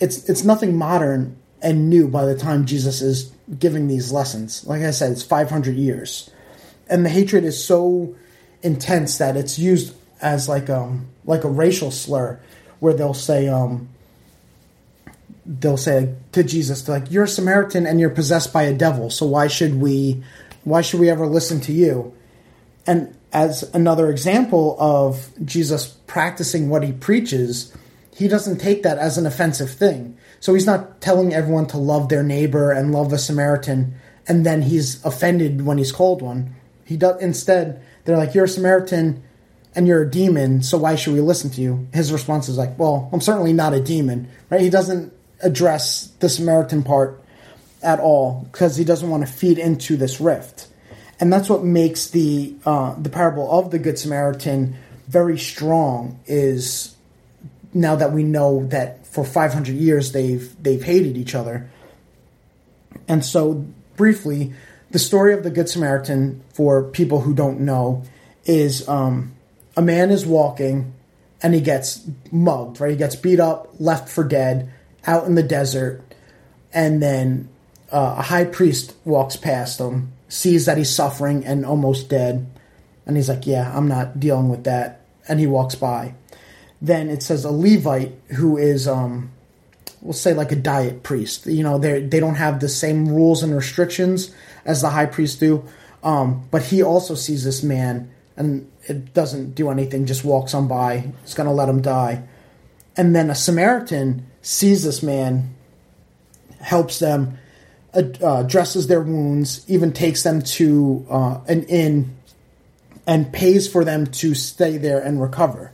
[0.00, 4.66] it's it's nothing modern and new by the time Jesus is giving these lessons.
[4.66, 6.30] Like I said, it's 500 years,
[6.88, 8.16] and the hatred is so
[8.62, 12.40] intense that it's used as like um like a racial slur,
[12.80, 13.88] where they'll say um
[15.46, 19.26] they'll say to Jesus, like you're a Samaritan and you're possessed by a devil, so
[19.26, 20.22] why should we
[20.64, 22.14] why should we ever listen to you?
[22.86, 27.74] And as another example of Jesus practicing what he preaches,
[28.14, 30.16] he doesn't take that as an offensive thing.
[30.40, 33.94] So he's not telling everyone to love their neighbor and love the Samaritan,
[34.26, 36.54] and then he's offended when he's called one.
[36.88, 37.82] He does instead.
[38.04, 39.22] They're like, "You're a Samaritan,
[39.74, 40.62] and you're a demon.
[40.62, 43.74] So why should we listen to you?" His response is like, "Well, I'm certainly not
[43.74, 47.22] a demon, right?" He doesn't address the Samaritan part
[47.82, 50.68] at all because he doesn't want to feed into this rift
[51.20, 54.76] and that's what makes the uh, the parable of the Good Samaritan
[55.08, 56.20] very strong.
[56.26, 56.94] Is
[57.74, 61.68] now that we know that for 500 years they've they've hated each other,
[63.08, 64.52] and so briefly,
[64.90, 68.04] the story of the Good Samaritan for people who don't know
[68.44, 69.34] is um,
[69.76, 70.94] a man is walking
[71.42, 72.90] and he gets mugged, right?
[72.90, 74.72] He gets beat up, left for dead,
[75.06, 76.02] out in the desert,
[76.72, 77.48] and then
[77.92, 82.46] uh, a high priest walks past him sees that he's suffering and almost dead,
[83.06, 86.14] and he's like, "Yeah, I'm not dealing with that," and he walks by.
[86.82, 89.30] Then it says a Levite who is, um,
[90.00, 91.46] we'll say, like a diet priest.
[91.46, 95.40] You know, they they don't have the same rules and restrictions as the high priest
[95.40, 95.64] do,
[96.02, 100.68] um, but he also sees this man and it doesn't do anything, just walks on
[100.68, 101.12] by.
[101.22, 102.22] It's gonna let him die.
[102.96, 105.54] And then a Samaritan sees this man,
[106.60, 107.38] helps them,
[107.94, 112.16] uh, dresses their wounds, even takes them to uh, an inn
[113.06, 115.72] and pays for them to stay there and recover.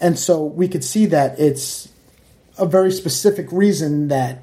[0.00, 1.88] And so we could see that it's
[2.58, 4.42] a very specific reason that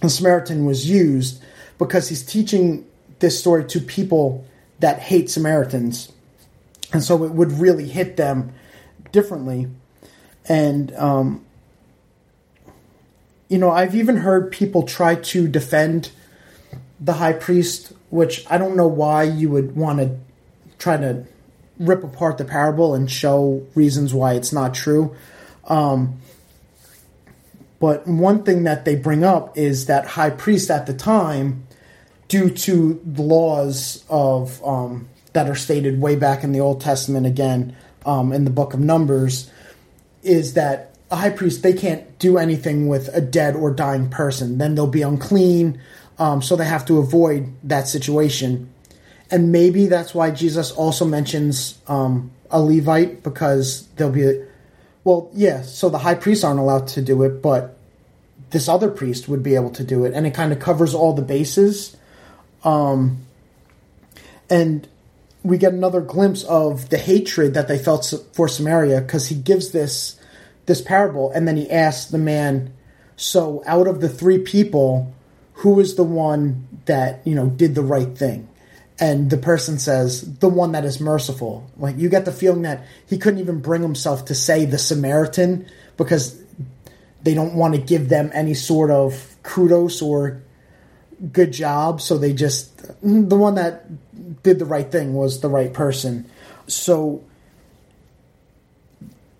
[0.00, 1.42] the Samaritan was used
[1.78, 2.86] because he's teaching
[3.18, 4.44] this story to people
[4.78, 6.12] that hate Samaritans.
[6.92, 8.52] And so it would really hit them
[9.12, 9.68] differently.
[10.48, 11.44] And um,
[13.48, 16.10] you know, I've even heard people try to defend
[17.00, 20.16] the high priest, which I don't know why you would want to
[20.78, 21.24] try to
[21.78, 25.14] rip apart the parable and show reasons why it's not true.
[25.64, 26.20] Um,
[27.78, 31.65] but one thing that they bring up is that high priest at the time,
[32.28, 37.26] due to the laws of um, that are stated way back in the Old Testament,
[37.26, 39.50] again um, in the Book of Numbers,
[40.22, 44.58] is that a high priest they can't do anything with a dead or dying person.
[44.58, 45.80] Then they'll be unclean
[46.18, 48.72] um, so they have to avoid that situation.
[49.30, 54.40] And maybe that's why jesus also mentions um, a levite because they'll be
[55.02, 57.76] well yeah so the high priests aren't allowed to do it but
[58.50, 60.14] this other priest would be able to do it.
[60.14, 61.96] And it kind of covers all the bases
[62.64, 63.26] um,
[64.48, 64.88] and
[65.42, 69.70] we get another glimpse of the hatred that they felt for Samaria because he gives
[69.70, 70.18] this
[70.66, 72.72] this parable and then he asks the man,
[73.16, 75.12] "So out of the three people,
[75.54, 78.48] who is the one that you know did the right thing?"
[78.98, 82.84] And the person says, "The one that is merciful." Like you get the feeling that
[83.06, 85.66] he couldn't even bring himself to say the Samaritan
[85.96, 86.36] because
[87.22, 90.42] they don't want to give them any sort of kudos or
[91.32, 95.72] good job, so they just the one that did the right thing was the right
[95.72, 96.28] person.
[96.66, 97.24] So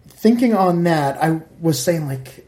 [0.09, 2.47] thinking on that, I was saying like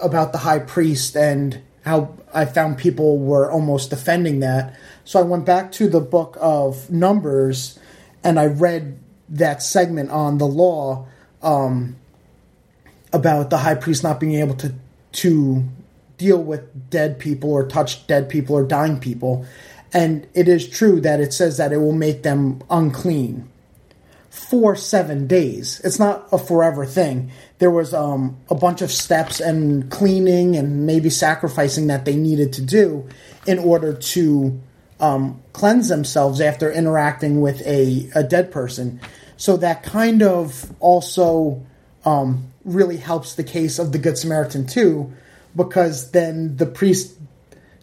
[0.00, 4.76] about the high priest and how I found people were almost defending that.
[5.04, 7.78] So I went back to the book of Numbers
[8.22, 8.98] and I read
[9.30, 11.06] that segment on the law
[11.42, 11.96] um,
[13.12, 14.74] about the high priest not being able to
[15.10, 15.64] to
[16.18, 19.46] deal with dead people or touch dead people or dying people.
[19.92, 23.48] And it is true that it says that it will make them unclean
[24.28, 25.80] for seven days.
[25.82, 27.30] It's not a forever thing.
[27.58, 32.52] There was um, a bunch of steps and cleaning and maybe sacrificing that they needed
[32.54, 33.08] to do
[33.46, 34.60] in order to
[35.00, 39.00] um, cleanse themselves after interacting with a, a dead person.
[39.36, 41.64] So that kind of also
[42.04, 45.12] um, really helps the case of the Good Samaritan too,
[45.58, 47.14] because then the priest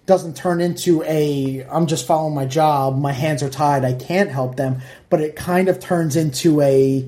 [0.07, 4.31] doesn't turn into a I'm just following my job, my hands are tied, I can't
[4.31, 7.07] help them, but it kind of turns into a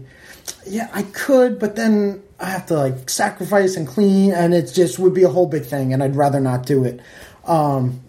[0.65, 4.99] yeah, I could, but then I have to like sacrifice and clean and it just
[4.99, 6.99] would be a whole big thing and I'd rather not do it.
[7.45, 8.01] Um,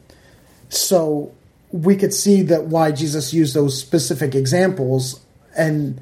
[0.68, 1.32] so
[1.70, 5.20] we could see that why Jesus used those specific examples
[5.56, 6.00] and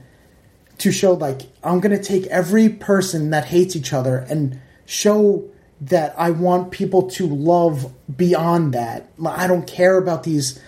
[0.78, 5.50] to show like I'm going to take every person that hates each other and show
[5.80, 9.10] that I want people to love beyond that.
[9.24, 10.60] I don't care about these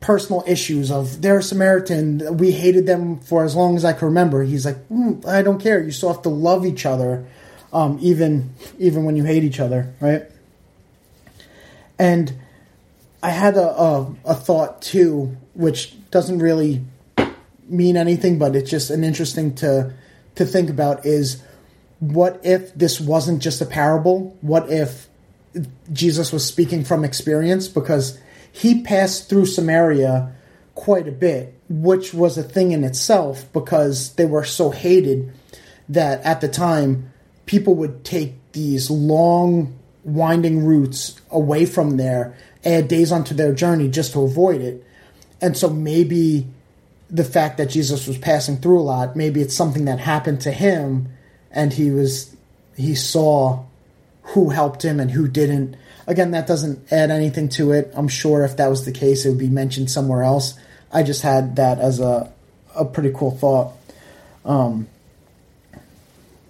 [0.00, 2.36] personal issues of they're Samaritan.
[2.36, 4.44] We hated them for as long as I can remember.
[4.44, 5.82] He's like, mm, I don't care.
[5.82, 7.26] You still have to love each other,
[7.72, 10.22] um, even even when you hate each other, right?
[11.98, 12.32] And
[13.22, 16.84] I had a, a, a thought too, which doesn't really
[17.68, 19.92] mean anything, but it's just an interesting to
[20.36, 21.04] to think about.
[21.04, 21.42] Is
[22.00, 24.36] what if this wasn't just a parable?
[24.40, 25.08] What if
[25.92, 27.68] Jesus was speaking from experience?
[27.68, 28.18] Because
[28.52, 30.32] he passed through Samaria
[30.74, 35.32] quite a bit, which was a thing in itself because they were so hated
[35.88, 37.10] that at the time
[37.46, 43.88] people would take these long, winding routes away from there, add days onto their journey
[43.88, 44.84] just to avoid it.
[45.40, 46.46] And so maybe
[47.10, 50.52] the fact that Jesus was passing through a lot, maybe it's something that happened to
[50.52, 51.08] him
[51.50, 52.34] and he was
[52.76, 53.64] he saw
[54.22, 55.76] who helped him and who didn't.
[56.06, 57.92] Again, that doesn't add anything to it.
[57.94, 60.54] I'm sure if that was the case, it would be mentioned somewhere else.
[60.92, 62.32] I just had that as a
[62.74, 63.72] a pretty cool thought.
[64.44, 64.88] Um,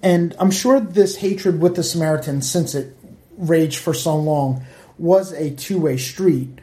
[0.03, 2.97] and I'm sure this hatred with the Samaritans, since it
[3.37, 4.65] raged for so long,
[4.99, 6.61] was a two way street.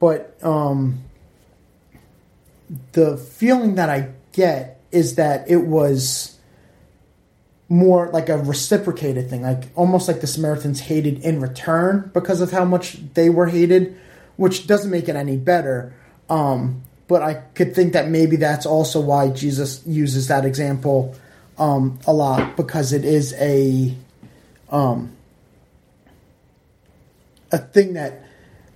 [0.00, 1.04] But um,
[2.92, 6.36] the feeling that I get is that it was
[7.68, 12.50] more like a reciprocated thing, like almost like the Samaritans hated in return because of
[12.50, 13.98] how much they were hated,
[14.36, 15.94] which doesn't make it any better.
[16.28, 21.14] Um, but I could think that maybe that's also why Jesus uses that example
[21.58, 23.94] um, a lot because it is a
[24.70, 25.12] um,
[27.50, 28.24] a thing that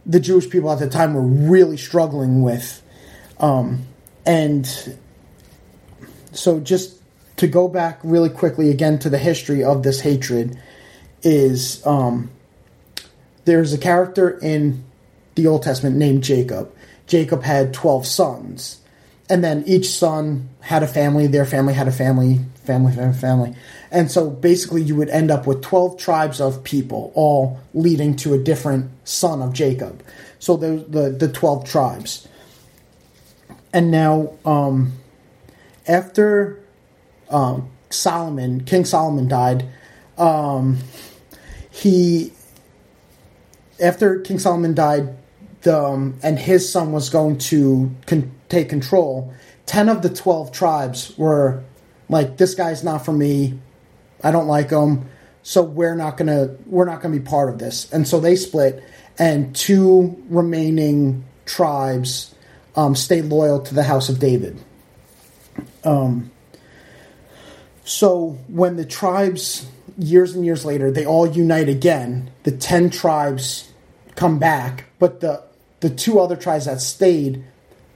[0.05, 2.83] the Jewish people at the time were really struggling with,
[3.41, 3.87] um,
[4.27, 4.67] and
[6.33, 6.96] so just
[7.37, 10.59] to go back really quickly again to the history of this hatred
[11.23, 12.31] is um,
[13.45, 14.85] there's a character in
[15.35, 16.75] the Old Testament named Jacob.
[17.07, 18.81] Jacob had 12 sons.
[19.29, 23.57] And then each son had a family, their family had a family, family, family, family.
[23.91, 28.35] And so basically, you would end up with 12 tribes of people, all leading to
[28.35, 30.03] a different son of Jacob.
[30.39, 32.29] So the, the, the 12 tribes.
[33.73, 34.93] And now, um,
[35.89, 36.61] after
[37.31, 39.69] um, Solomon, King Solomon died,
[40.19, 40.79] um,
[41.71, 42.33] he
[43.81, 45.17] after King Solomon died,
[45.63, 49.35] the, um, and his son was going to con- take control.
[49.67, 51.63] Ten of the twelve tribes were
[52.09, 53.59] like, "This guy's not for me.
[54.23, 55.09] I don't like him,
[55.43, 58.83] so we're not gonna we're not gonna be part of this." And so they split,
[59.19, 62.35] and two remaining tribes
[62.77, 64.59] um, stayed loyal to the house of David.
[65.85, 66.31] Um,
[67.87, 69.65] so when the tribes,
[69.97, 73.73] years and years later, they all unite again, the 10 tribes
[74.17, 75.43] come back, but the,
[75.81, 77.45] the two other tribes that stayed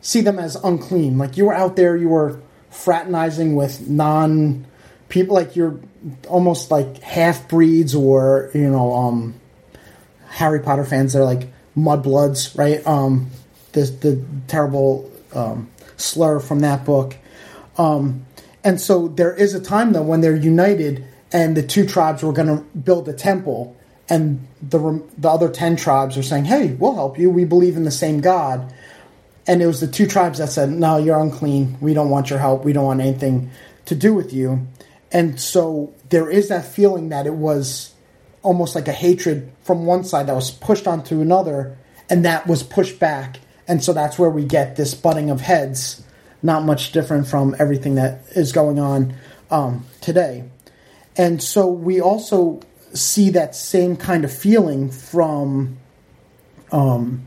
[0.01, 1.19] see them as unclean.
[1.19, 4.65] Like you were out there, you were fraternizing with non
[5.09, 5.81] people, like you're
[6.29, 9.35] almost like half breeds or you know um,
[10.29, 11.13] Harry Potter fans.
[11.13, 12.87] They're like mudbloods, right?
[12.87, 13.31] Um,
[13.73, 17.17] the the terrible um, slur from that book.
[17.77, 18.25] Um,
[18.65, 22.33] and so there is a time though when they're united, and the two tribes were
[22.33, 23.77] going to build a temple,
[24.09, 27.31] and the the other ten tribes are saying, "Hey, we'll help you.
[27.31, 28.73] We believe in the same God."
[29.47, 31.77] And it was the two tribes that said, "No, you're unclean.
[31.81, 32.65] We don't want your help.
[32.65, 33.51] We don't want anything
[33.87, 34.67] to do with you."
[35.13, 37.93] And so there is that feeling that it was
[38.43, 41.77] almost like a hatred from one side that was pushed onto another,
[42.09, 43.41] and that was pushed back.
[43.67, 46.03] And so that's where we get this butting of heads,
[46.43, 49.15] not much different from everything that is going on
[49.51, 50.45] um, today.
[51.17, 52.61] And so we also
[52.95, 55.79] see that same kind of feeling from
[56.73, 57.27] um,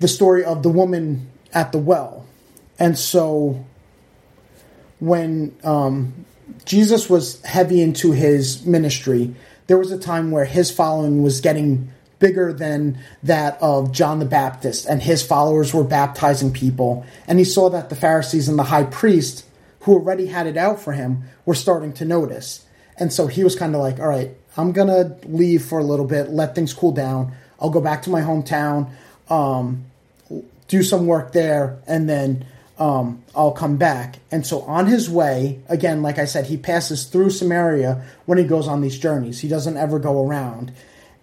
[0.00, 2.26] the story of the woman at the well.
[2.78, 3.64] And so
[4.98, 6.24] when um,
[6.64, 9.34] Jesus was heavy into his ministry,
[9.66, 11.92] there was a time where his following was getting
[12.22, 17.04] bigger than that of John the Baptist, and his followers were baptizing people.
[17.26, 19.44] And he saw that the Pharisees and the high priest,
[19.80, 22.64] who already had it out for him, were starting to notice.
[22.96, 25.84] And so he was kind of like, all right, I'm going to leave for a
[25.84, 27.32] little bit, let things cool down.
[27.60, 28.90] I'll go back to my hometown,
[29.28, 29.84] um,
[30.68, 32.46] do some work there, and then
[32.78, 34.20] um, I'll come back.
[34.30, 38.44] And so on his way, again, like I said, he passes through Samaria when he
[38.44, 39.40] goes on these journeys.
[39.40, 40.72] He doesn't ever go around.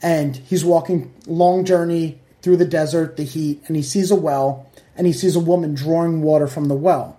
[0.02, 4.66] And he's walking long journey through the desert, the heat, and he sees a well
[4.96, 7.18] and he sees a woman drawing water from the well.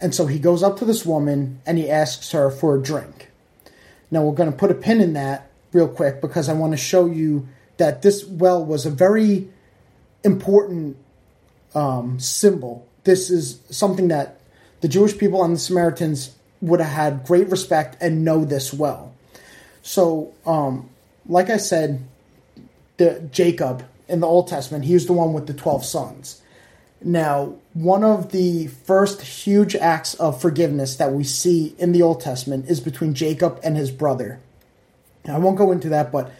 [0.00, 3.30] And so he goes up to this woman and he asks her for a drink.
[4.10, 6.76] Now we're going to put a pin in that real quick because I want to
[6.76, 9.48] show you that this well was a very
[10.24, 10.96] important
[11.74, 14.40] um, symbol this is something that
[14.80, 19.14] the Jewish people and the Samaritans would have had great respect and know this well.
[19.82, 20.90] So, um,
[21.26, 22.04] like I said,
[23.00, 26.42] the Jacob in the Old Testament, he was the one with the 12 sons.
[27.02, 32.20] Now, one of the first huge acts of forgiveness that we see in the Old
[32.20, 34.38] Testament is between Jacob and his brother.
[35.24, 36.30] Now, I won't go into that, but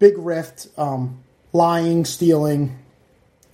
[0.00, 1.22] big rift, um,
[1.52, 2.76] lying, stealing.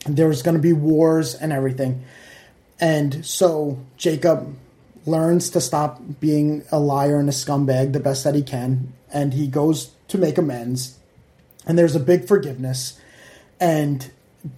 [0.07, 2.05] There's going to be wars and everything.
[2.81, 4.57] And so Jacob
[5.05, 9.35] learns to stop being a liar and a scumbag the best that he can, and
[9.35, 10.98] he goes to make amends.
[11.69, 12.99] And there's a big forgiveness,
[13.61, 14.11] and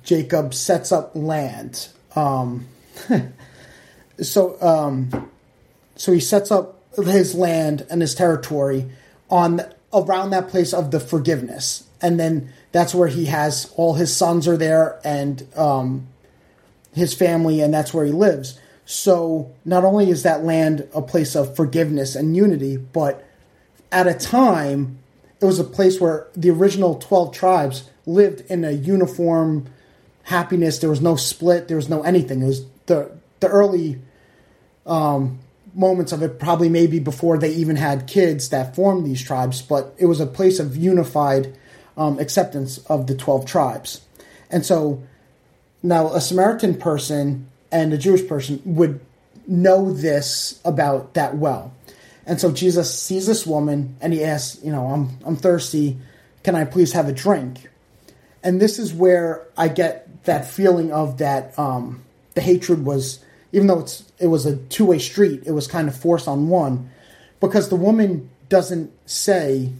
[0.04, 1.88] Jacob sets up land.
[2.16, 2.68] Um,
[4.20, 5.30] so, um,
[5.96, 8.90] so he sets up his land and his territory
[9.28, 9.60] on
[9.92, 14.46] around that place of the forgiveness, and then that's where he has all his sons
[14.46, 16.06] are there, and um,
[16.94, 18.58] his family, and that's where he lives.
[18.84, 23.24] So not only is that land a place of forgiveness and unity, but
[23.92, 24.99] at a time,
[25.40, 29.66] it was a place where the original 12 tribes lived in a uniform
[30.24, 30.78] happiness.
[30.78, 32.42] There was no split, there was no anything.
[32.42, 33.10] It was the,
[33.40, 34.00] the early
[34.86, 35.38] um,
[35.74, 39.94] moments of it, probably maybe before they even had kids that formed these tribes, but
[39.98, 41.56] it was a place of unified
[41.96, 44.02] um, acceptance of the 12 tribes.
[44.50, 45.02] And so
[45.82, 49.00] now, a Samaritan person and a Jewish person would
[49.46, 51.72] know this about that well.
[52.26, 55.98] And so Jesus sees this woman and he asks, you know, I'm I'm thirsty,
[56.42, 57.68] can I please have a drink?
[58.42, 62.02] And this is where I get that feeling of that um,
[62.34, 65.96] the hatred was even though it's it was a two-way street, it was kind of
[65.96, 66.90] forced on one
[67.40, 69.72] because the woman doesn't say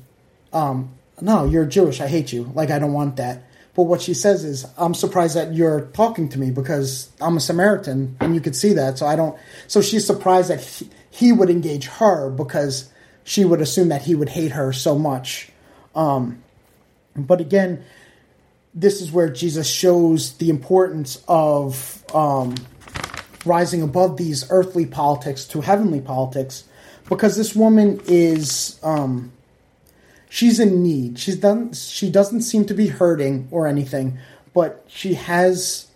[0.53, 2.51] um, no, you're Jewish, I hate you.
[2.55, 3.45] Like I don't want that.
[3.75, 7.41] But what she says is, I'm surprised that you're talking to me because I'm a
[7.41, 8.99] Samaritan and you could see that.
[8.99, 9.39] So I don't,
[9.69, 12.91] so she's surprised that he, he would engage her because
[13.25, 15.51] she would assume that he would hate her so much.
[15.95, 16.43] Um,
[17.17, 17.85] but again,
[18.75, 22.55] this is where Jesus shows the importance of um,
[23.45, 26.65] rising above these earthly politics to heavenly politics
[27.09, 29.33] because this woman is um,
[30.29, 31.19] she's in need.
[31.19, 31.73] She's done.
[31.73, 34.19] She doesn't seem to be hurting or anything,
[34.55, 35.89] but she has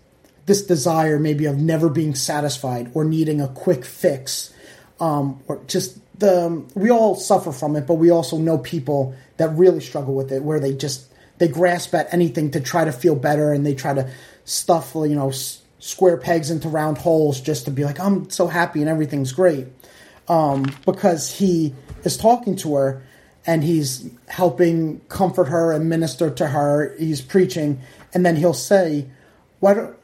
[0.46, 4.52] this desire maybe of never being satisfied or needing a quick fix,
[5.01, 6.64] um, or just the.
[6.74, 10.42] We all suffer from it, but we also know people that really struggle with it,
[10.42, 11.07] where they just
[11.38, 14.11] they grasp at anything to try to feel better, and they try to
[14.45, 15.32] stuff you know
[15.78, 19.66] square pegs into round holes just to be like I'm so happy and everything's great,
[20.28, 21.74] um, because he
[22.05, 23.03] is talking to her
[23.47, 26.95] and he's helping comfort her and minister to her.
[26.99, 27.80] He's preaching,
[28.12, 29.07] and then he'll say,
[29.61, 29.97] "Why don't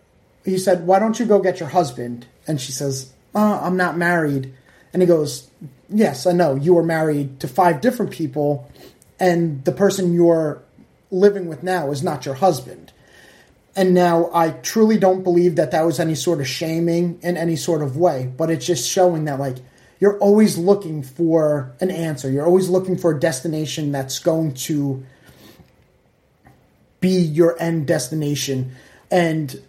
[0.44, 3.96] he said, "Why don't you go get your husband?" And she says, uh, "I'm not
[3.96, 4.52] married."
[4.92, 5.48] And he goes,
[5.88, 6.56] "Yes, I know.
[6.56, 8.68] You were married to five different people,
[9.18, 10.62] and the person you're
[11.10, 12.92] living with now is not your husband."
[13.76, 17.56] And now I truly don't believe that that was any sort of shaming in any
[17.56, 19.58] sort of way, but it's just showing that like
[20.00, 22.30] you're always looking for an answer.
[22.30, 25.04] You're always looking for a destination that's going to
[27.00, 28.72] be your end destination.
[29.10, 29.60] And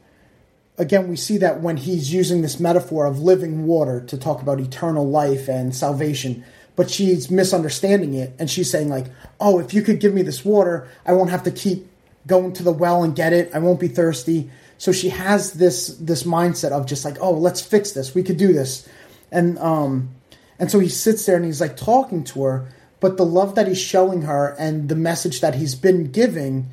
[0.81, 4.59] again, we see that when he's using this metaphor of living water to talk about
[4.59, 6.43] eternal life and salvation,
[6.75, 9.05] but she's misunderstanding it and she's saying, like,
[9.39, 11.87] oh, if you could give me this water, I won't have to keep
[12.25, 13.51] going to the well and get it.
[13.53, 14.49] I won't be thirsty.
[14.79, 18.15] So she has this this mindset of just like, oh, let's fix this.
[18.15, 18.89] We could do this.
[19.31, 20.15] And um
[20.57, 22.69] and so he sits there and he's like talking to her,
[22.99, 26.71] but the love that he's showing her and the message that he's been giving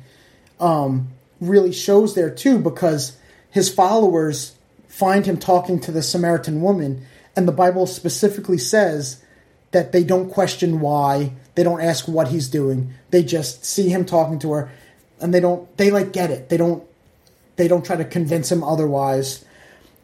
[0.59, 3.15] um really shows there too because
[3.49, 4.55] his followers
[4.87, 9.23] find him talking to the Samaritan woman and the Bible specifically says
[9.71, 12.93] that they don't question why, they don't ask what he's doing.
[13.11, 14.71] They just see him talking to her
[15.21, 16.49] and they don't they like get it.
[16.49, 16.83] They don't
[17.55, 19.45] they don't try to convince him otherwise.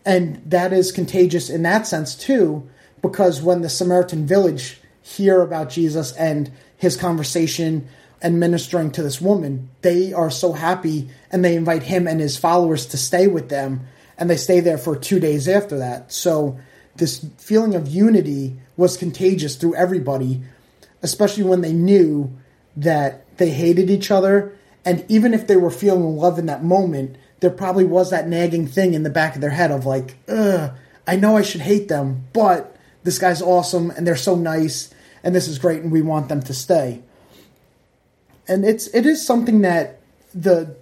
[0.05, 2.69] And that is contagious in that sense too,
[3.01, 7.87] because when the Samaritan village hear about Jesus and his conversation
[8.25, 12.37] and ministering to this woman, they are so happy and they invite him and his
[12.37, 13.85] followers to stay with them
[14.17, 16.11] and they stay there for 2 days after that.
[16.11, 16.57] So
[16.95, 20.41] this feeling of unity was contagious through everybody,
[21.03, 22.35] especially when they knew
[22.75, 27.17] that they hated each other and even if they were feeling love in that moment,
[27.41, 30.71] there probably was that nagging thing in the back of their head of like, ugh,
[31.05, 34.91] I know I should hate them, but this guy's awesome and they're so nice
[35.23, 37.03] and this is great and we want them to stay.
[38.47, 39.99] And it's it is something that
[40.33, 40.75] the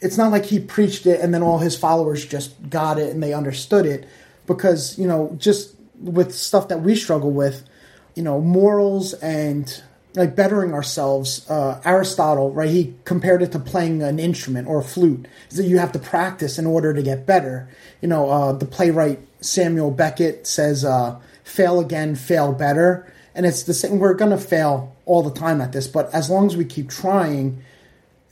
[0.00, 3.22] it's not like he preached it and then all his followers just got it and
[3.22, 4.06] they understood it
[4.46, 7.68] because, you know, just with stuff that we struggle with,
[8.14, 9.82] you know, morals and
[10.14, 11.48] like bettering ourselves.
[11.48, 12.70] Uh, Aristotle, right?
[12.70, 15.28] He compared it to playing an instrument or a flute.
[15.50, 17.68] That you have to practice in order to get better.
[18.00, 23.62] You know, uh, the playwright Samuel Beckett says, uh, "Fail again, fail better." And it's
[23.62, 23.98] the same.
[23.98, 27.62] We're gonna fail all the time at this, but as long as we keep trying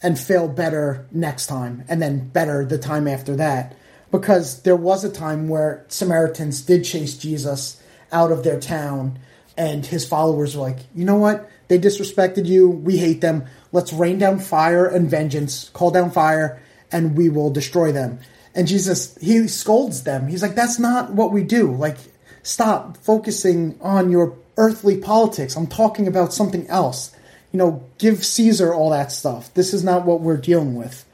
[0.02, 3.74] and fail better next time, and then better the time after that,
[4.10, 7.80] because there was a time where Samaritans did chase Jesus
[8.12, 9.18] out of their town,
[9.56, 11.48] and his followers were like, "You know what?
[11.68, 12.68] They disrespected you.
[12.68, 13.44] We hate them.
[13.72, 16.60] Let's rain down fire and vengeance, call down fire,
[16.92, 18.18] and we will destroy them.
[18.54, 20.28] And Jesus, he scolds them.
[20.28, 21.74] He's like, that's not what we do.
[21.74, 21.96] Like,
[22.42, 25.56] stop focusing on your earthly politics.
[25.56, 27.14] I'm talking about something else.
[27.52, 29.52] You know, give Caesar all that stuff.
[29.54, 31.04] This is not what we're dealing with.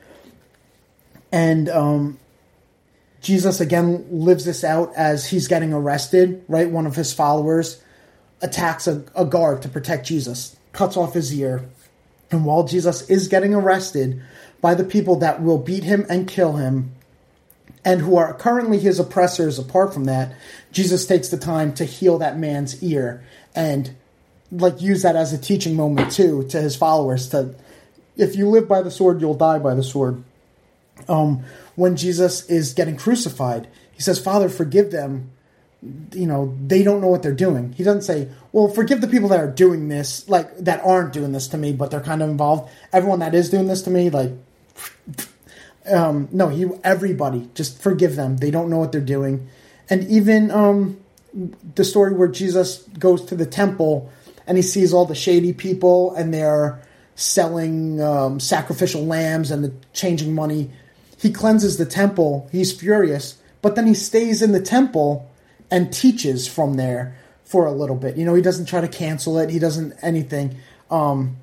[1.33, 2.19] And um,
[3.21, 6.71] Jesus again lives this out as he's getting arrested, right?
[6.71, 7.83] One of his followers
[8.41, 11.69] attacks a, a guard to protect Jesus, cuts off his ear.
[12.31, 14.23] And while Jesus is getting arrested
[14.61, 16.93] by the people that will beat him and kill him,
[17.85, 20.35] and who are currently his oppressors apart from that,
[20.73, 23.25] Jesus takes the time to heal that man's ear
[23.55, 23.95] and
[24.53, 27.55] like use that as a teaching moment too to his followers to
[28.17, 30.23] if you live by the sword you'll die by the sword.
[31.09, 31.45] Um,
[31.77, 35.31] when jesus is getting crucified he says father forgive them.
[36.13, 37.73] You know they don't know what they're doing.
[37.73, 41.33] He doesn't say well forgive the people that are doing this like that aren't doing
[41.33, 42.71] this to me but they're kind of involved.
[42.93, 44.33] Everyone that is doing this to me like
[45.91, 49.49] um no he everybody just forgive them they don't know what they're doing
[49.89, 50.99] and even um
[51.75, 54.11] the story where jesus goes to the temple
[54.47, 56.81] and he sees all the shady people and they're
[57.15, 60.71] selling um, sacrificial lambs and the changing money
[61.19, 65.31] he cleanses the temple he's furious but then he stays in the temple
[65.71, 68.17] and teaches from there for a little bit.
[68.17, 69.51] You know, he doesn't try to cancel it.
[69.51, 70.57] He doesn't anything.
[70.91, 71.37] Um,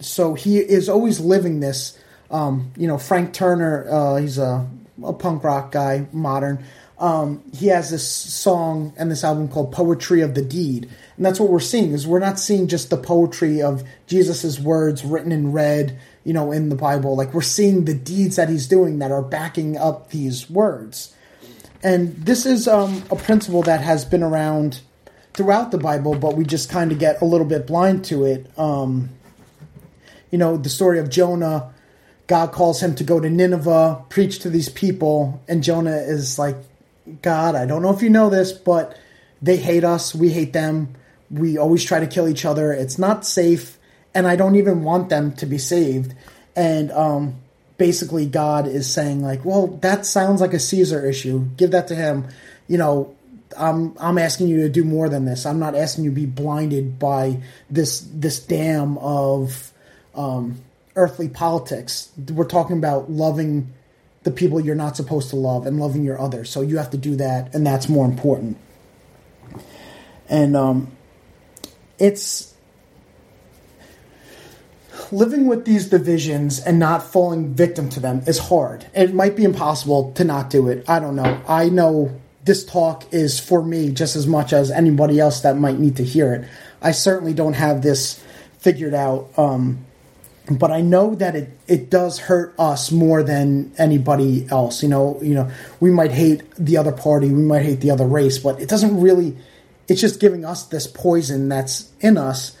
[0.00, 1.98] so he is always living this.
[2.30, 4.68] Um, you know, Frank Turner, uh, he's a,
[5.02, 6.64] a punk rock guy, modern.
[6.98, 10.88] Um, he has this song and this album called Poetry of the Deed.
[11.16, 15.04] And that's what we're seeing is we're not seeing just the poetry of Jesus's words
[15.04, 17.16] written in red, you know, in the Bible.
[17.16, 21.14] Like we're seeing the deeds that he's doing that are backing up these words.
[21.84, 24.80] And this is um, a principle that has been around
[25.34, 28.50] throughout the Bible, but we just kind of get a little bit blind to it.
[28.58, 29.10] Um,
[30.32, 31.72] you know, the story of Jonah,
[32.28, 36.56] God calls him to go to Nineveh, preach to these people, and Jonah is like,
[37.22, 38.96] God, I don't know if you know this, but
[39.42, 40.94] they hate us, we hate them,
[41.30, 43.78] we always try to kill each other, it's not safe,
[44.14, 46.14] and I don't even want them to be saved.
[46.54, 47.36] And um,
[47.78, 51.46] basically God is saying like, well, that sounds like a Caesar issue.
[51.56, 52.26] Give that to him.
[52.66, 53.16] You know,
[53.56, 55.46] I'm I'm asking you to do more than this.
[55.46, 59.72] I'm not asking you to be blinded by this this dam of
[60.14, 60.60] um,
[60.98, 62.10] earthly politics.
[62.30, 63.72] We're talking about loving
[64.24, 66.50] the people you're not supposed to love and loving your others.
[66.50, 68.58] So you have to do that, and that's more important.
[70.28, 70.90] And um,
[71.98, 72.54] it's
[75.10, 78.86] living with these divisions and not falling victim to them is hard.
[78.92, 80.84] It might be impossible to not do it.
[80.88, 81.40] I don't know.
[81.48, 85.78] I know this talk is for me just as much as anybody else that might
[85.78, 86.48] need to hear it.
[86.82, 88.22] I certainly don't have this
[88.58, 89.30] figured out.
[89.38, 89.86] Um,
[90.50, 94.82] but I know that it, it does hurt us more than anybody else.
[94.82, 98.06] You know, you know, we might hate the other party, we might hate the other
[98.06, 99.36] race, but it doesn't really.
[99.88, 102.56] It's just giving us this poison that's in us.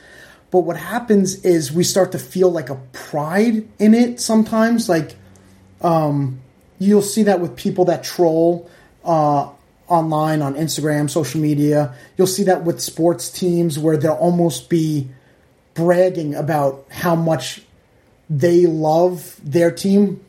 [0.50, 4.88] But what happens is we start to feel like a pride in it sometimes.
[4.88, 5.14] Like,
[5.82, 6.40] um,
[6.78, 8.70] you'll see that with people that troll
[9.04, 9.50] uh,
[9.88, 11.94] online on Instagram, social media.
[12.16, 15.08] You'll see that with sports teams where they'll almost be
[15.74, 17.62] bragging about how much
[18.30, 20.24] they love their team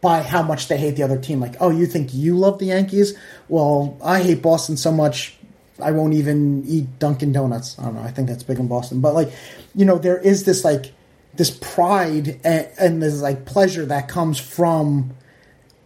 [0.00, 1.40] by how much they hate the other team.
[1.40, 3.16] Like, oh, you think you love the Yankees?
[3.48, 5.38] Well, I hate Boston so much
[5.80, 7.78] I won't even eat Dunkin' Donuts.
[7.78, 8.02] I don't know.
[8.02, 9.32] I think that's big in Boston, but like,
[9.74, 10.92] you know, there is this like
[11.34, 15.14] this pride and, and this like pleasure that comes from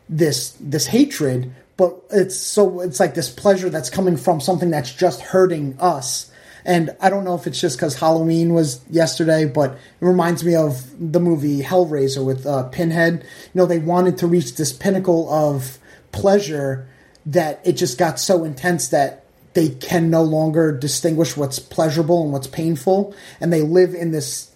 [0.09, 4.93] this this hatred, but it's so it's like this pleasure that's coming from something that's
[4.93, 6.28] just hurting us
[6.65, 10.55] and I don't know if it's just because Halloween was yesterday, but it reminds me
[10.55, 13.23] of the movie Hellraiser with uh, Pinhead.
[13.23, 15.79] You know, they wanted to reach this pinnacle of
[16.13, 16.89] pleasure
[17.27, 22.33] that it just got so intense that they can no longer distinguish what's pleasurable and
[22.33, 24.51] what's painful, and they live in this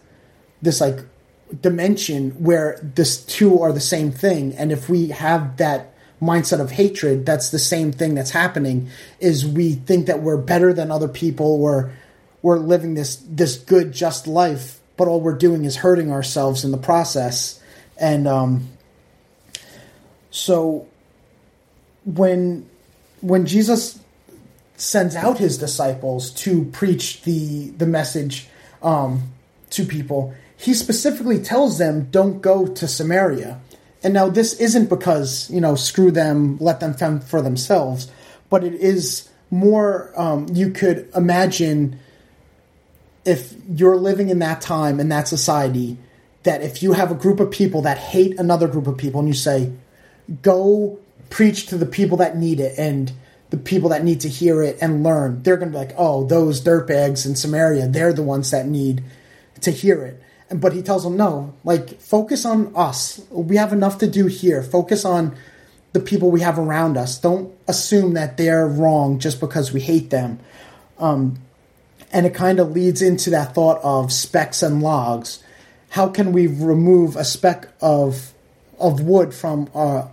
[0.61, 1.01] this like
[1.61, 4.55] dimension where this two are the same thing.
[4.55, 5.92] And if we have that
[6.23, 10.73] mindset of hatred that's the same thing that's happening is we think that we're better
[10.73, 11.93] than other people or
[12.43, 16.73] we're living this this good just life, but all we're doing is hurting ourselves in
[16.73, 17.61] the process.
[17.97, 18.69] And um,
[20.31, 20.89] so
[22.05, 22.69] when
[23.21, 24.01] when Jesus
[24.77, 28.49] sends out his disciples to preach the the message
[28.83, 29.33] um,
[29.71, 33.61] to people, he specifically tells them, "Don't go to Samaria."
[34.05, 38.11] And now this isn't because you know screw them, let them fend for themselves,
[38.51, 40.13] but it is more.
[40.17, 41.99] Um, you could imagine
[43.25, 45.97] if you're living in that time in that society
[46.43, 49.29] that if you have a group of people that hate another group of people and
[49.29, 49.73] you say
[50.43, 50.99] go
[51.31, 53.13] preach to the people that need it and
[53.51, 56.25] the people that need to hear it and learn they're going to be like oh
[56.27, 59.03] those dirtbags in samaria they're the ones that need
[59.61, 60.22] to hear it
[60.55, 64.63] but he tells them no like focus on us we have enough to do here
[64.63, 65.35] focus on
[65.93, 70.11] the people we have around us don't assume that they're wrong just because we hate
[70.11, 70.39] them
[70.99, 71.39] um,
[72.13, 75.43] and it kind of leads into that thought of specks and logs.
[75.91, 78.33] How can we remove a speck of
[78.79, 80.09] of wood from a,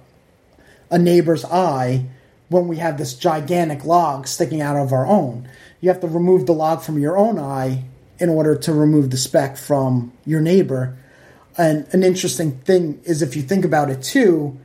[0.92, 2.06] a neighbor's eye
[2.50, 5.50] when we have this gigantic log sticking out of our own?
[5.82, 7.84] You have to remove the log from your own eye
[8.20, 10.98] in order to remove the speck from your neighbor.
[11.58, 14.58] And an interesting thing is if you think about it too,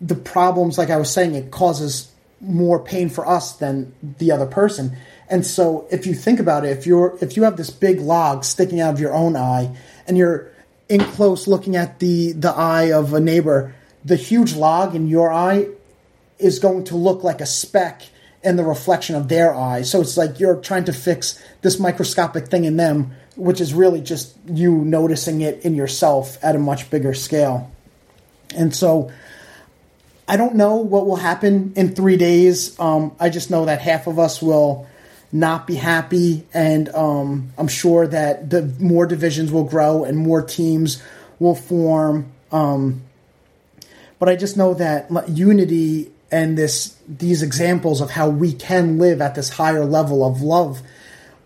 [0.00, 2.10] the problems, like I was saying, it causes
[2.40, 4.96] more pain for us than the other person.
[5.28, 8.44] And so if you think about it, if you're if you have this big log
[8.44, 9.74] sticking out of your own eye
[10.06, 10.50] and you're
[10.88, 15.32] in close looking at the the eye of a neighbor, the huge log in your
[15.32, 15.68] eye
[16.38, 18.02] is going to look like a speck
[18.44, 19.82] in the reflection of their eye.
[19.82, 24.00] So it's like you're trying to fix this microscopic thing in them, which is really
[24.00, 27.70] just you noticing it in yourself at a much bigger scale.
[28.54, 29.10] And so
[30.26, 32.78] I don't know what will happen in three days.
[32.78, 34.86] Um, I just know that half of us will
[35.32, 40.42] not be happy, and um, I'm sure that the more divisions will grow and more
[40.42, 41.02] teams
[41.40, 42.30] will form.
[42.52, 43.02] Um,
[44.20, 49.20] but I just know that unity and this these examples of how we can live
[49.20, 50.82] at this higher level of love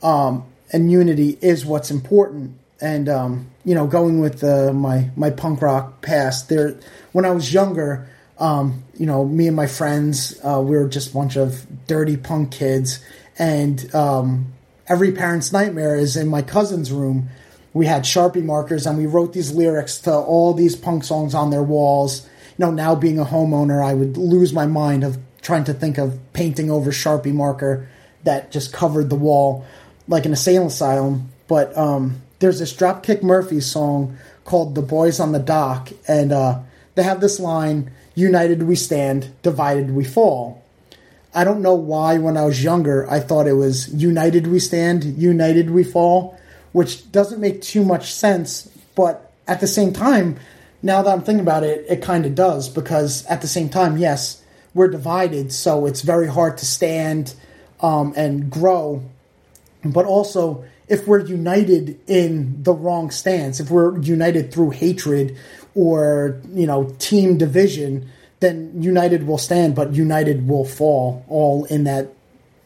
[0.03, 2.59] um, and unity is what's important.
[2.81, 6.79] And um, you know, going with the, my my punk rock past, there
[7.13, 8.09] when I was younger,
[8.39, 12.17] um, you know, me and my friends, uh, we were just a bunch of dirty
[12.17, 13.05] punk kids,
[13.39, 14.55] and um,
[14.87, 17.29] every parent's nightmare is in my cousin's room.
[17.75, 21.51] We had Sharpie markers and we wrote these lyrics to all these punk songs on
[21.51, 22.27] their walls.
[22.59, 26.19] Know, now being a homeowner, I would lose my mind of trying to think of
[26.33, 27.89] painting over Sharpie marker
[28.25, 29.65] that just covered the wall
[30.09, 31.31] like an insane asylum.
[31.47, 36.61] But um, there's this Dropkick Murphy song called "The Boys on the Dock," and uh,
[36.97, 40.65] they have this line united we stand divided we fall
[41.33, 45.05] i don't know why when i was younger i thought it was united we stand
[45.05, 46.37] united we fall
[46.73, 50.37] which doesn't make too much sense but at the same time
[50.83, 53.97] now that i'm thinking about it it kind of does because at the same time
[53.97, 54.43] yes
[54.75, 57.35] we're divided so it's very hard to stand
[57.81, 59.03] um, and grow
[59.85, 65.37] but also if we're united in the wrong stance, if we're united through hatred
[65.75, 68.11] or you know team division,
[68.41, 71.25] then united will stand, but united will fall.
[71.29, 72.09] All in that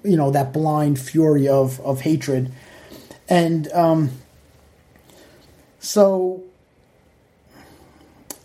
[0.04, 2.52] you know that blind fury of of hatred,
[3.28, 4.10] and um,
[5.80, 6.42] so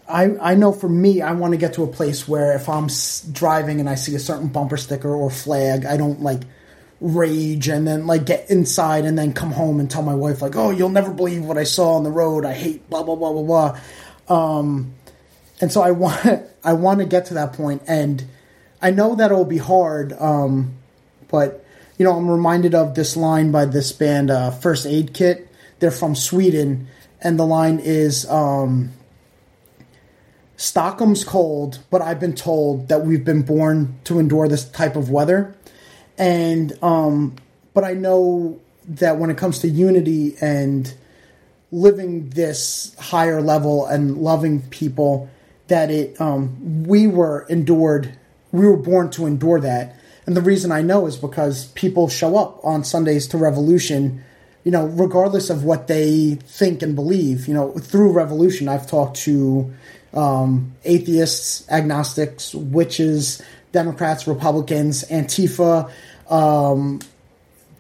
[0.08, 2.88] I, I know for me, I want to get to a place where if I'm
[3.32, 6.44] driving and I see a certain bumper sticker or flag, I don't like
[7.00, 10.56] rage and then like get inside and then come home and tell my wife like,
[10.56, 12.46] "Oh, you'll never believe what I saw on the road.
[12.46, 14.94] I hate blah blah blah blah blah." Um,
[15.60, 16.26] and so I want
[16.64, 18.24] I want to get to that point, and
[18.82, 20.14] I know that it'll be hard.
[20.14, 20.76] Um,
[21.28, 21.66] but
[21.98, 25.50] you know, I'm reminded of this line by this band, uh, First Aid Kit.
[25.80, 26.88] They're from Sweden,
[27.22, 28.26] and the line is.
[28.30, 28.94] Um,
[30.58, 35.10] Stockholm's cold, but I've been told that we've been born to endure this type of
[35.10, 35.56] weather
[36.18, 37.36] and um,
[37.74, 40.92] but I know that when it comes to unity and
[41.72, 45.30] living this higher level and loving people,
[45.68, 48.18] that it um, we were endured,
[48.52, 49.96] we were born to endure that.
[50.26, 54.24] And the reason I know is because people show up on Sundays to Revolution,
[54.64, 57.48] you know, regardless of what they think and believe.
[57.48, 59.74] You know, through Revolution, I've talked to
[60.14, 63.42] um, atheists, agnostics, witches,
[63.72, 65.92] Democrats, Republicans, Antifa,
[66.30, 67.00] um,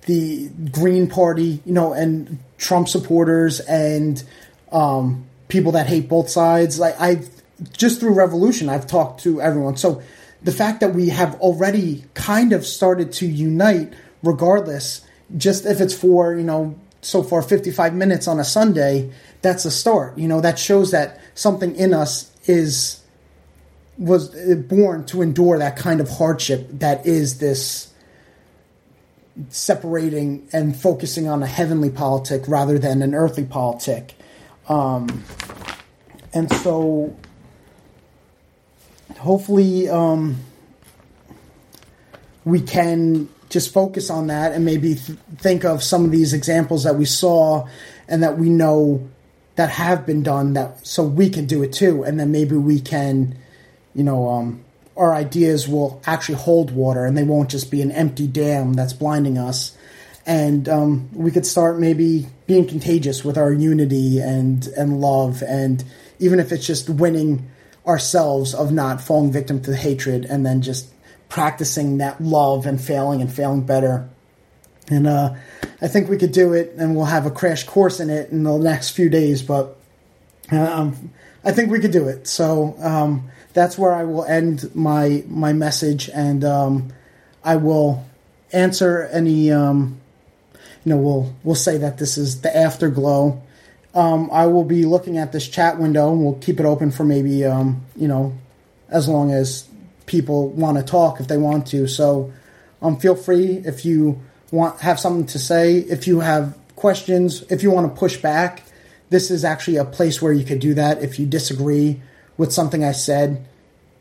[0.05, 4.23] the Green Party, you know, and Trump supporters and
[4.71, 6.79] um, people that hate both sides.
[6.79, 7.29] Like I've
[7.73, 9.77] just through Revolution, I've talked to everyone.
[9.77, 10.01] So
[10.43, 15.01] the fact that we have already kind of started to unite, regardless,
[15.35, 19.11] just if it's for you know so far 55 minutes on a Sunday,
[19.41, 20.17] that's a start.
[20.17, 23.01] You know that shows that something in us is
[23.97, 24.29] was
[24.63, 27.91] born to endure that kind of hardship that is this
[29.49, 34.15] separating and focusing on a heavenly politic rather than an earthly politic.
[34.67, 35.23] Um,
[36.33, 37.15] and so
[39.17, 40.37] hopefully um,
[42.45, 46.83] we can just focus on that and maybe th- think of some of these examples
[46.83, 47.67] that we saw
[48.07, 49.07] and that we know
[49.57, 52.79] that have been done that so we can do it too and then maybe we
[52.79, 53.37] can
[53.93, 54.63] you know um,
[54.97, 58.93] our ideas will actually hold water and they won't just be an empty dam that's
[58.93, 59.77] blinding us.
[60.25, 65.81] And um, we could start maybe being contagious with our unity and and love, and
[66.19, 67.49] even if it's just winning
[67.85, 70.91] ourselves of not falling victim to hatred, and then just
[71.29, 74.09] practicing that love and failing and failing better.
[74.89, 75.35] And uh,
[75.81, 78.43] I think we could do it, and we'll have a crash course in it in
[78.43, 79.41] the next few days.
[79.41, 79.77] But
[80.51, 81.11] um,
[81.43, 82.27] I think we could do it.
[82.27, 86.93] So um, that's where I will end my my message, and um,
[87.43, 88.05] I will
[88.53, 89.51] answer any.
[89.51, 89.99] Um,
[90.85, 93.41] you know, we'll we'll say that this is the afterglow.
[93.93, 97.03] Um, I will be looking at this chat window, and we'll keep it open for
[97.03, 98.37] maybe um, you know,
[98.89, 99.67] as long as
[100.05, 101.87] people want to talk if they want to.
[101.87, 102.31] So,
[102.99, 104.21] feel free if you
[104.51, 105.77] want have something to say.
[105.77, 108.63] If you have questions, if you want to push back,
[109.09, 111.01] this is actually a place where you could do that.
[111.01, 112.01] If you disagree
[112.37, 113.45] with something I said,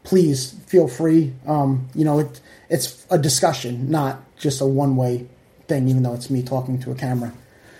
[0.05, 1.32] please feel free.
[1.47, 5.26] Um, you know, it, it's a discussion, not just a one way
[5.68, 7.32] thing, even though it's me talking to a camera.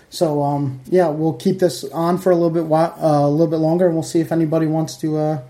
[0.09, 3.57] So um, yeah, we'll keep this on for a little bit uh, a little bit
[3.57, 5.41] longer, and we'll see if anybody wants to uh,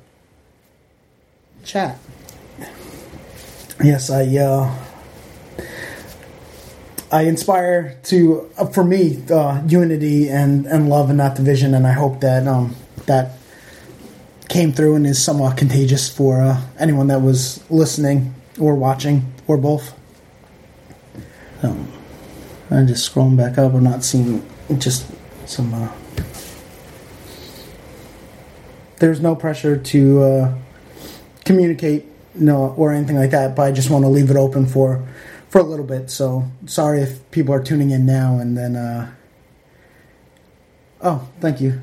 [1.64, 2.00] chat.
[3.84, 4.74] Yes, I uh,
[7.12, 11.88] I inspire to uh, for me uh, unity and and love and not division, and
[11.88, 13.38] I hope that um, that
[14.50, 19.58] came through and is somewhat contagious for uh, anyone that was listening or watching or
[19.58, 19.94] both.
[21.64, 21.92] Um,
[22.70, 23.74] I'm just scrolling back up.
[23.74, 24.46] I'm not seeing
[24.78, 25.06] just
[25.46, 25.74] some.
[25.74, 25.92] Uh,
[28.98, 30.56] there's no pressure to uh,
[31.46, 32.06] communicate,
[32.36, 33.56] no, or anything like that.
[33.56, 35.08] But I just want to leave it open for
[35.50, 36.10] for a little bit.
[36.10, 38.76] So sorry if people are tuning in now and then.
[38.76, 39.12] Uh,
[41.02, 41.82] oh, thank you.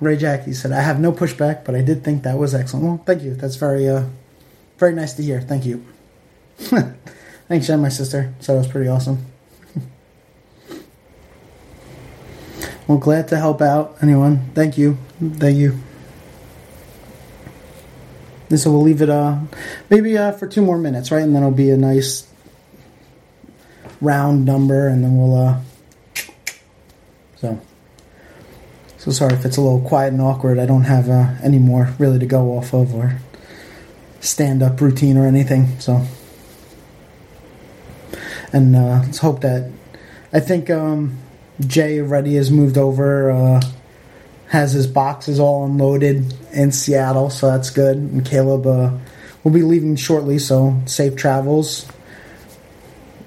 [0.00, 3.02] Ray Jackie said, "I have no pushback, but I did think that was excellent." Well,
[3.04, 3.34] thank you.
[3.34, 4.04] That's very, uh,
[4.78, 5.40] very nice to hear.
[5.40, 5.84] Thank you.
[7.48, 8.32] Thanks, Jen, my sister.
[8.40, 9.26] So that was pretty awesome.
[12.86, 14.50] well, glad to help out anyone.
[14.54, 14.98] Thank you.
[15.18, 15.80] Thank you.
[18.56, 19.40] So we'll leave it uh
[19.90, 21.22] maybe uh for two more minutes, right?
[21.22, 22.26] And then it'll be a nice
[24.00, 25.60] round number, and then we'll uh.
[27.36, 27.60] So.
[28.98, 30.58] So sorry if it's a little quiet and awkward.
[30.58, 33.20] I don't have uh, any more really to go off of or
[34.20, 35.78] stand up routine or anything.
[35.78, 36.04] So.
[38.52, 39.70] And uh, let's hope that.
[40.32, 41.18] I think um,
[41.60, 43.30] Jay already has moved over.
[43.30, 43.60] Uh,
[44.48, 47.96] has his boxes all unloaded in Seattle, so that's good.
[47.96, 48.92] And Caleb uh,
[49.44, 51.86] will be leaving shortly, so safe travels.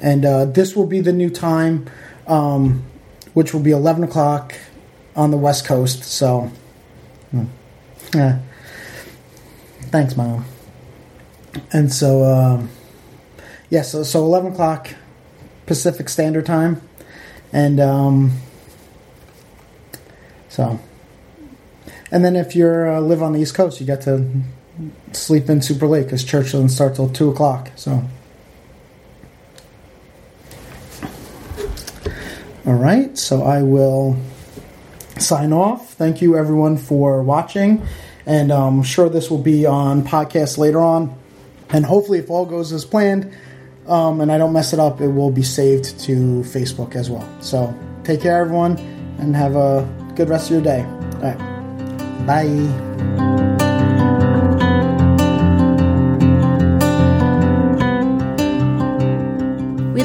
[0.01, 1.89] And uh, this will be the new time,
[2.27, 2.83] um,
[3.33, 4.53] which will be 11 o'clock
[5.15, 6.03] on the West Coast.
[6.03, 6.51] So,
[7.31, 7.45] hmm.
[8.13, 8.39] yeah.
[9.91, 10.45] Thanks, Mom.
[11.71, 12.69] And so, um,
[13.69, 14.95] yeah, so, so 11 o'clock
[15.65, 16.81] Pacific Standard Time.
[17.53, 18.31] And um,
[20.47, 20.79] so
[22.11, 24.29] and then if you uh, live on the East Coast, you get to
[25.13, 27.71] sleep in super late because church doesn't start till two o'clock.
[27.75, 28.03] So,
[32.65, 33.17] all right.
[33.17, 34.17] So I will
[35.17, 35.93] sign off.
[35.93, 37.85] Thank you everyone for watching,
[38.25, 41.17] and I'm sure this will be on podcast later on.
[41.69, 43.33] And hopefully, if all goes as planned,
[43.87, 47.27] um, and I don't mess it up, it will be saved to Facebook as well.
[47.41, 48.77] So take care, everyone,
[49.19, 50.83] and have a good rest of your day.
[50.83, 52.25] All right.
[52.25, 53.30] Bye.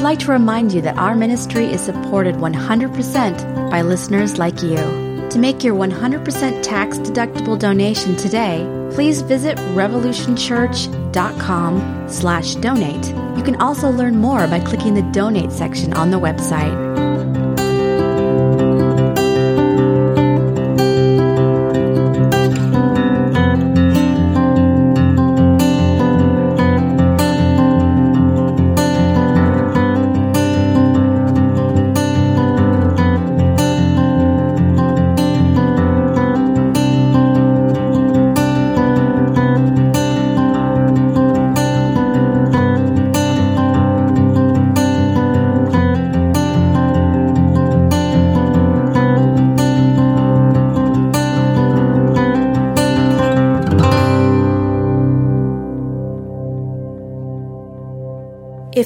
[0.07, 4.77] Like to remind you that our ministry is supported 100% by listeners like you.
[5.31, 13.05] To make your 100% tax deductible donation today, please visit revolutionchurch.com slash donate.
[13.37, 17.16] You can also learn more by clicking the donate section on the website.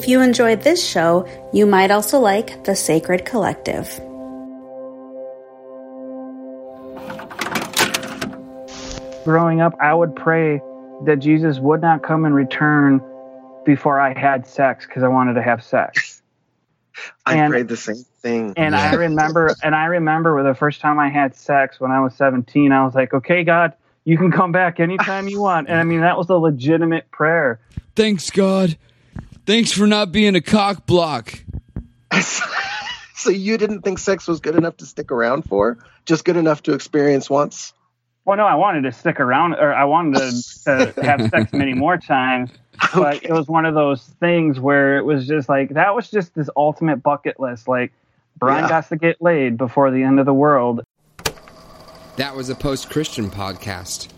[0.01, 3.87] If you enjoyed this show, you might also like The Sacred Collective.
[9.23, 10.59] Growing up, I would pray
[11.05, 12.99] that Jesus would not come and return
[13.63, 16.23] before I had sex because I wanted to have sex.
[17.27, 18.53] I and, prayed the same thing.
[18.57, 18.89] And yeah.
[18.89, 22.71] I remember, and I remember the first time I had sex when I was 17,
[22.71, 23.73] I was like, okay, God,
[24.03, 25.69] you can come back anytime you want.
[25.69, 27.59] And I mean, that was a legitimate prayer.
[27.95, 28.77] Thanks, God.
[29.45, 31.43] Thanks for not being a cock block.
[33.15, 35.77] so you didn't think sex was good enough to stick around for?
[36.05, 37.73] Just good enough to experience once?
[38.23, 40.19] Well, no, I wanted to stick around, or I wanted
[40.65, 42.51] to, to have sex many more times.
[42.93, 43.27] But okay.
[43.29, 46.49] it was one of those things where it was just like that was just this
[46.55, 47.67] ultimate bucket list.
[47.67, 47.91] Like
[48.37, 48.69] Brian yeah.
[48.69, 50.83] got to get laid before the end of the world.
[52.17, 54.09] That was a post Christian podcast.